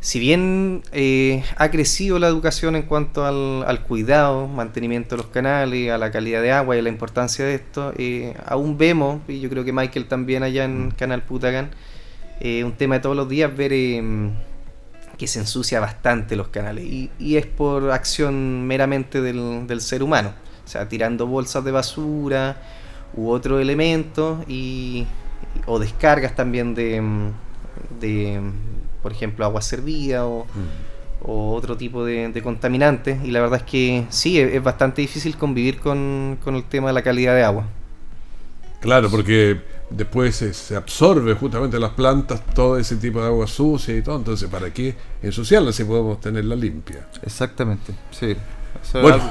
Si 0.00 0.20
bien 0.20 0.82
eh, 0.92 1.42
ha 1.56 1.70
crecido 1.72 2.20
la 2.20 2.28
educación 2.28 2.76
en 2.76 2.82
cuanto 2.82 3.24
al, 3.26 3.64
al 3.68 3.82
cuidado, 3.82 4.46
mantenimiento 4.46 5.16
de 5.16 5.22
los 5.22 5.30
canales, 5.32 5.90
a 5.90 5.98
la 5.98 6.12
calidad 6.12 6.42
de 6.42 6.52
agua 6.52 6.76
y 6.76 6.78
a 6.78 6.82
la 6.82 6.90
importancia 6.90 7.44
de 7.44 7.56
esto, 7.56 7.92
eh, 7.98 8.34
aún 8.46 8.78
vemos, 8.78 9.20
y 9.26 9.40
yo 9.40 9.50
creo 9.50 9.64
que 9.64 9.72
Michael 9.72 10.06
también 10.06 10.44
allá 10.44 10.64
en 10.64 10.92
Canal 10.92 11.22
Putacán, 11.22 11.70
eh, 12.40 12.64
un 12.64 12.72
tema 12.72 12.96
de 12.96 13.00
todos 13.00 13.16
los 13.16 13.28
días 13.28 13.54
ver 13.56 13.72
eh, 13.72 14.02
que 15.16 15.26
se 15.26 15.40
ensucia 15.40 15.80
bastante 15.80 16.36
los 16.36 16.48
canales. 16.48 16.84
Y, 16.84 17.10
y 17.18 17.36
es 17.36 17.46
por 17.46 17.90
acción 17.90 18.66
meramente 18.66 19.20
del, 19.20 19.66
del 19.66 19.80
ser 19.80 20.02
humano, 20.02 20.32
o 20.64 20.68
sea, 20.68 20.88
tirando 20.88 21.26
bolsas 21.26 21.64
de 21.64 21.72
basura 21.72 22.56
u 23.14 23.30
otro 23.30 23.60
elemento 23.60 24.44
y, 24.46 25.06
o 25.66 25.78
descargas 25.78 26.34
también 26.34 26.74
de, 26.74 27.00
mm, 27.00 27.30
de 28.00 28.40
mm, 28.40 28.52
por 29.02 29.12
ejemplo, 29.12 29.44
agua 29.44 29.62
servida 29.62 30.26
o, 30.26 30.46
o 31.22 31.54
otro 31.54 31.76
tipo 31.76 32.04
de, 32.04 32.28
de 32.28 32.42
contaminantes. 32.42 33.24
Y 33.24 33.30
la 33.30 33.40
verdad 33.40 33.60
es 33.60 33.70
que 33.70 34.04
sí, 34.10 34.38
es, 34.38 34.54
es 34.54 34.62
bastante 34.62 35.00
difícil 35.00 35.36
convivir 35.36 35.78
con, 35.78 36.38
con 36.44 36.56
el 36.56 36.64
tema 36.64 36.88
de 36.88 36.94
la 36.94 37.02
calidad 37.02 37.34
de 37.34 37.44
agua. 37.44 37.66
Claro, 38.80 39.10
porque 39.10 39.60
después 39.90 40.36
se, 40.36 40.52
se 40.54 40.76
absorbe 40.76 41.34
justamente 41.34 41.76
en 41.76 41.82
las 41.82 41.92
plantas 41.92 42.44
todo 42.54 42.76
ese 42.76 42.96
tipo 42.96 43.20
de 43.20 43.26
agua 43.26 43.46
sucia 43.46 43.96
y 43.96 44.02
todo. 44.02 44.16
Entonces, 44.16 44.48
¿para 44.48 44.72
qué 44.72 44.94
ensuciarla 45.22 45.72
si 45.72 45.84
podemos 45.84 46.20
tenerla 46.20 46.56
limpia? 46.56 47.08
Exactamente, 47.22 47.94
sí. 48.10 48.36
Eso 48.82 49.00
Bueno, 49.00 49.22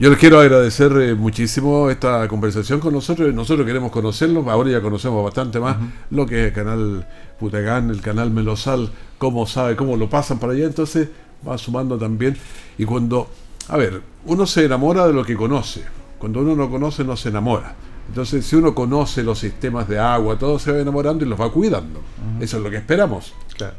yo 0.00 0.10
les 0.10 0.18
quiero 0.18 0.40
agradecer 0.40 0.90
eh, 1.00 1.14
muchísimo 1.14 1.88
esta 1.88 2.26
conversación 2.26 2.80
con 2.80 2.92
nosotros. 2.92 3.32
Nosotros 3.32 3.64
queremos 3.64 3.92
conocerlos, 3.92 4.44
ahora 4.48 4.70
ya 4.70 4.80
conocemos 4.80 5.22
bastante 5.22 5.60
más 5.60 5.76
lo 6.10 6.26
que 6.26 6.40
es 6.40 6.46
el 6.48 6.52
canal 6.52 7.06
Putagán, 7.38 7.90
el 7.90 8.00
canal 8.00 8.32
Melosal, 8.32 8.90
cómo 9.18 9.46
sabe, 9.46 9.76
cómo 9.76 9.96
lo 9.96 10.10
pasan 10.10 10.40
para 10.40 10.52
allá. 10.52 10.66
Entonces 10.66 11.10
va 11.46 11.56
sumando 11.58 11.96
también. 11.96 12.36
Y 12.76 12.84
cuando, 12.84 13.28
a 13.68 13.76
ver, 13.76 14.02
uno 14.24 14.46
se 14.46 14.64
enamora 14.64 15.06
de 15.06 15.12
lo 15.12 15.24
que 15.24 15.36
conoce. 15.36 15.84
Cuando 16.18 16.40
uno 16.40 16.56
no 16.56 16.68
conoce, 16.68 17.04
no 17.04 17.16
se 17.16 17.28
enamora. 17.28 17.76
Entonces, 18.08 18.46
si 18.46 18.56
uno 18.56 18.74
conoce 18.74 19.22
los 19.22 19.38
sistemas 19.38 19.88
de 19.88 19.98
agua, 19.98 20.38
todo 20.38 20.58
se 20.58 20.72
va 20.72 20.78
enamorando 20.78 21.24
y 21.24 21.28
los 21.28 21.40
va 21.40 21.50
cuidando. 21.50 22.00
Eso 22.40 22.58
es 22.58 22.62
lo 22.62 22.70
que 22.70 22.76
esperamos. 22.76 23.34
Claro. 23.56 23.74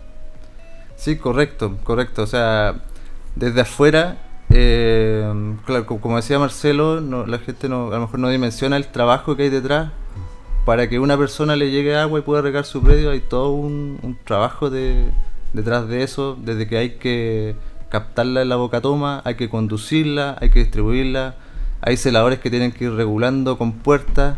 Sí, 0.95 1.17
correcto, 1.17 1.77
correcto. 1.83 2.23
O 2.23 2.27
sea, 2.27 2.81
desde 3.35 3.61
afuera 3.61 4.17
eh, 4.49 5.55
claro, 5.65 5.85
como 5.85 6.15
decía 6.15 6.39
Marcelo, 6.39 7.01
la 7.25 7.39
gente 7.39 7.67
no, 7.67 7.87
a 7.87 7.95
lo 7.95 8.01
mejor 8.01 8.19
no 8.19 8.29
dimensiona 8.29 8.77
el 8.77 8.87
trabajo 8.87 9.35
que 9.35 9.43
hay 9.43 9.49
detrás. 9.49 9.91
Para 10.65 10.89
que 10.89 10.97
una 10.97 11.15
persona 11.17 11.55
le 11.55 11.69
llegue 11.69 11.95
agua 11.95 12.19
y 12.19 12.21
pueda 12.23 12.41
regar 12.41 12.65
su 12.65 12.81
predio, 12.81 13.11
hay 13.11 13.19
todo 13.19 13.51
un, 13.51 14.17
trabajo 14.23 14.71
de, 14.71 15.11
detrás 15.53 15.87
de 15.87 16.01
eso, 16.01 16.35
desde 16.41 16.67
que 16.67 16.77
hay 16.77 16.89
que 16.97 17.55
captarla 17.89 18.41
en 18.41 18.49
la 18.49 18.55
boca 18.55 18.81
toma, 18.81 19.21
hay 19.25 19.35
que 19.35 19.47
conducirla, 19.47 20.37
hay 20.41 20.49
que 20.49 20.59
distribuirla, 20.59 21.35
hay 21.85 21.97
celadores 21.97 22.39
que 22.39 22.49
tienen 22.49 22.71
que 22.71 22.85
ir 22.85 22.91
regulando 22.91 23.57
con 23.57 23.71
puertas. 23.71 24.37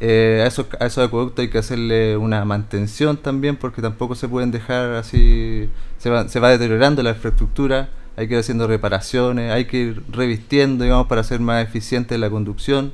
Eh, 0.00 0.42
a, 0.44 0.46
esos, 0.46 0.66
a 0.78 0.86
esos 0.86 1.06
acueductos 1.06 1.42
hay 1.42 1.50
que 1.50 1.58
hacerle 1.58 2.16
una 2.16 2.44
mantención 2.44 3.16
también, 3.16 3.56
porque 3.56 3.82
tampoco 3.82 4.14
se 4.14 4.28
pueden 4.28 4.50
dejar 4.50 4.94
así, 4.94 5.68
se 5.98 6.10
va, 6.10 6.28
se 6.28 6.40
va 6.40 6.50
deteriorando 6.50 7.02
la 7.02 7.10
infraestructura 7.10 7.88
hay 8.16 8.28
que 8.28 8.34
ir 8.34 8.40
haciendo 8.40 8.66
reparaciones, 8.66 9.52
hay 9.52 9.64
que 9.66 9.78
ir 9.78 10.02
revistiendo, 10.10 10.84
digamos, 10.84 11.06
para 11.06 11.24
ser 11.24 11.40
más 11.40 11.64
eficiente 11.64 12.16
la 12.18 12.30
conducción. 12.30 12.92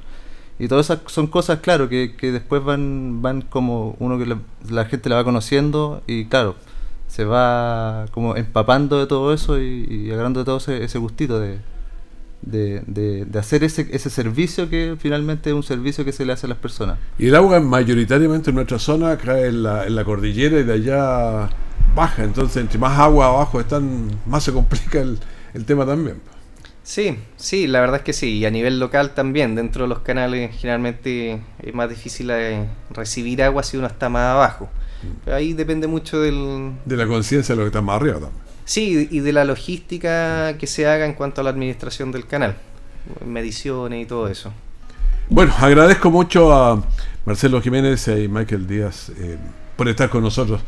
Y 0.58 0.68
todas 0.68 0.86
esas 0.86 1.00
son 1.06 1.26
cosas, 1.26 1.60
claro, 1.60 1.88
que, 1.88 2.14
después 2.20 2.62
van, 2.64 3.22
van 3.22 3.42
como 3.42 3.96
uno 3.98 4.18
que 4.18 4.36
la, 4.70 4.84
gente 4.86 5.08
la 5.08 5.16
va 5.16 5.24
conociendo 5.24 6.02
y 6.06 6.26
claro, 6.26 6.56
se 7.08 7.24
va 7.24 8.06
como 8.12 8.36
empapando 8.36 8.98
de 8.98 9.06
todo 9.06 9.32
eso 9.32 9.58
y, 9.60 10.10
agarrando 10.12 10.40
de 10.40 10.44
todo 10.44 10.58
ese, 10.58 10.98
gustito 10.98 11.40
de, 11.40 11.58
de, 12.42 12.82
de, 12.86 13.38
hacer 13.38 13.64
ese, 13.64 13.88
ese 13.92 14.10
servicio 14.10 14.70
que 14.70 14.96
finalmente 14.98 15.50
es 15.50 15.54
un 15.54 15.62
servicio 15.62 16.04
que 16.04 16.12
se 16.12 16.24
le 16.24 16.32
hace 16.32 16.46
a 16.46 16.48
las 16.48 16.58
personas. 16.58 16.98
Y 17.18 17.28
el 17.28 17.36
agua 17.36 17.60
mayoritariamente 17.60 18.50
en 18.50 18.56
nuestra 18.56 18.78
zona 18.78 19.16
cae 19.16 19.48
en 19.48 19.62
la, 19.62 19.86
en 19.86 19.94
la 19.94 20.04
cordillera 20.04 20.58
y 20.58 20.64
de 20.64 20.72
allá 20.72 21.50
baja, 21.94 22.24
entonces 22.24 22.58
entre 22.58 22.78
más 22.78 22.98
agua 22.98 23.26
abajo 23.26 23.60
están, 23.60 24.10
más 24.26 24.44
se 24.44 24.52
complica 24.52 25.00
el, 25.00 25.18
tema 25.64 25.84
también. 25.84 26.20
Sí, 26.82 27.18
sí, 27.36 27.66
la 27.66 27.80
verdad 27.80 27.96
es 27.96 28.02
que 28.02 28.12
sí, 28.12 28.38
y 28.38 28.46
a 28.46 28.50
nivel 28.50 28.80
local 28.80 29.14
también, 29.14 29.54
dentro 29.54 29.84
de 29.84 29.88
los 29.88 30.00
canales 30.00 30.56
generalmente 30.56 31.40
es 31.62 31.74
más 31.74 31.88
difícil 31.88 32.30
eh, 32.30 32.66
recibir 32.90 33.42
agua 33.42 33.62
si 33.62 33.76
uno 33.76 33.86
está 33.86 34.08
más 34.08 34.34
abajo. 34.34 34.68
Pero 35.24 35.36
ahí 35.36 35.52
depende 35.52 35.86
mucho 35.86 36.20
del... 36.20 36.72
De 36.84 36.96
la 36.96 37.06
conciencia 37.06 37.54
de 37.54 37.58
lo 37.58 37.64
que 37.64 37.68
está 37.68 37.80
más 37.80 37.96
arriba 37.96 38.20
también. 38.20 38.49
Sí, 38.70 39.08
y 39.10 39.18
de 39.18 39.32
la 39.32 39.44
logística 39.44 40.56
que 40.56 40.68
se 40.68 40.86
haga 40.86 41.04
en 41.04 41.14
cuanto 41.14 41.40
a 41.40 41.44
la 41.44 41.50
administración 41.50 42.12
del 42.12 42.28
canal, 42.28 42.54
mediciones 43.26 44.00
y 44.00 44.06
todo 44.06 44.28
eso. 44.28 44.52
Bueno, 45.28 45.52
agradezco 45.58 46.08
mucho 46.08 46.54
a 46.54 46.80
Marcelo 47.26 47.60
Jiménez 47.60 48.06
y 48.06 48.28
Michael 48.28 48.68
Díaz 48.68 49.10
eh, 49.18 49.38
por 49.74 49.88
estar 49.88 50.08
con 50.08 50.22
nosotros 50.22 50.60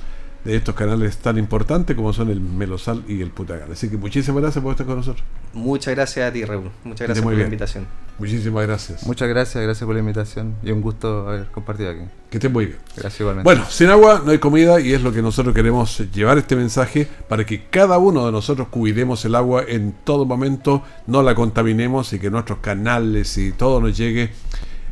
de 0.44 0.56
estos 0.56 0.74
canales 0.74 1.16
tan 1.18 1.38
importantes 1.38 1.94
como 1.94 2.12
son 2.12 2.30
el 2.30 2.40
Melosal 2.40 3.04
y 3.06 3.22
el 3.22 3.30
Putagal. 3.30 3.70
Así 3.72 3.88
que 3.88 3.96
muchísimas 3.96 4.42
gracias 4.42 4.62
por 4.62 4.72
estar 4.72 4.86
con 4.86 4.96
nosotros. 4.96 5.24
Muchas 5.52 5.94
gracias 5.94 6.28
a 6.28 6.32
ti, 6.32 6.44
Raúl. 6.44 6.70
Muchas 6.84 7.06
gracias 7.06 7.24
por 7.24 7.34
la 7.34 7.44
invitación. 7.44 7.86
Muchísimas 8.18 8.66
gracias. 8.66 9.06
Muchas 9.06 9.28
gracias, 9.28 9.62
gracias 9.62 9.86
por 9.86 9.94
la 9.94 10.00
invitación 10.00 10.56
y 10.62 10.70
un 10.70 10.80
gusto 10.80 11.28
haber 11.28 11.46
compartido 11.46 11.90
aquí. 11.90 12.02
Que 12.30 12.38
estén 12.38 12.52
muy 12.52 12.66
bien. 12.66 12.78
Gracias 12.96 13.20
igualmente. 13.20 13.44
Bueno, 13.44 13.64
sin 13.68 13.88
agua 13.88 14.22
no 14.24 14.32
hay 14.32 14.38
comida 14.38 14.80
y 14.80 14.92
es 14.92 15.02
lo 15.02 15.12
que 15.12 15.22
nosotros 15.22 15.54
queremos 15.54 15.98
llevar 16.12 16.38
este 16.38 16.56
mensaje 16.56 17.08
para 17.28 17.44
que 17.44 17.66
cada 17.66 17.98
uno 17.98 18.26
de 18.26 18.32
nosotros 18.32 18.68
cuidemos 18.68 19.24
el 19.24 19.34
agua 19.34 19.64
en 19.66 19.94
todo 20.04 20.24
momento, 20.24 20.82
no 21.06 21.22
la 21.22 21.34
contaminemos 21.34 22.12
y 22.12 22.18
que 22.18 22.30
nuestros 22.30 22.58
canales 22.58 23.38
y 23.38 23.52
todo 23.52 23.80
nos 23.80 23.96
llegue 23.96 24.30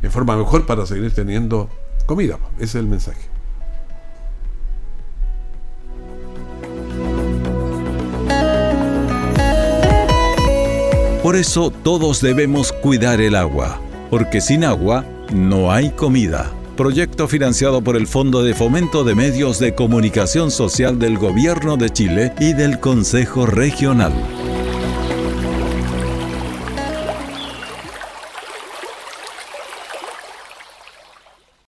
en 0.01 0.11
forma 0.11 0.35
mejor 0.35 0.65
para 0.65 0.85
seguir 0.85 1.11
teniendo 1.11 1.69
comida. 2.05 2.39
Ese 2.55 2.63
es 2.63 2.75
el 2.75 2.87
mensaje. 2.87 3.40
Por 11.31 11.39
eso 11.39 11.71
todos 11.71 12.19
debemos 12.19 12.73
cuidar 12.73 13.21
el 13.21 13.37
agua, 13.37 13.79
porque 14.09 14.41
sin 14.41 14.65
agua 14.65 15.05
no 15.33 15.71
hay 15.71 15.91
comida. 15.91 16.51
Proyecto 16.75 17.29
financiado 17.29 17.81
por 17.81 17.95
el 17.95 18.05
Fondo 18.05 18.43
de 18.43 18.53
Fomento 18.53 19.05
de 19.05 19.15
Medios 19.15 19.57
de 19.57 19.73
Comunicación 19.73 20.51
Social 20.51 20.99
del 20.99 21.17
Gobierno 21.17 21.77
de 21.77 21.89
Chile 21.89 22.33
y 22.37 22.51
del 22.51 22.81
Consejo 22.81 23.45
Regional. 23.45 24.11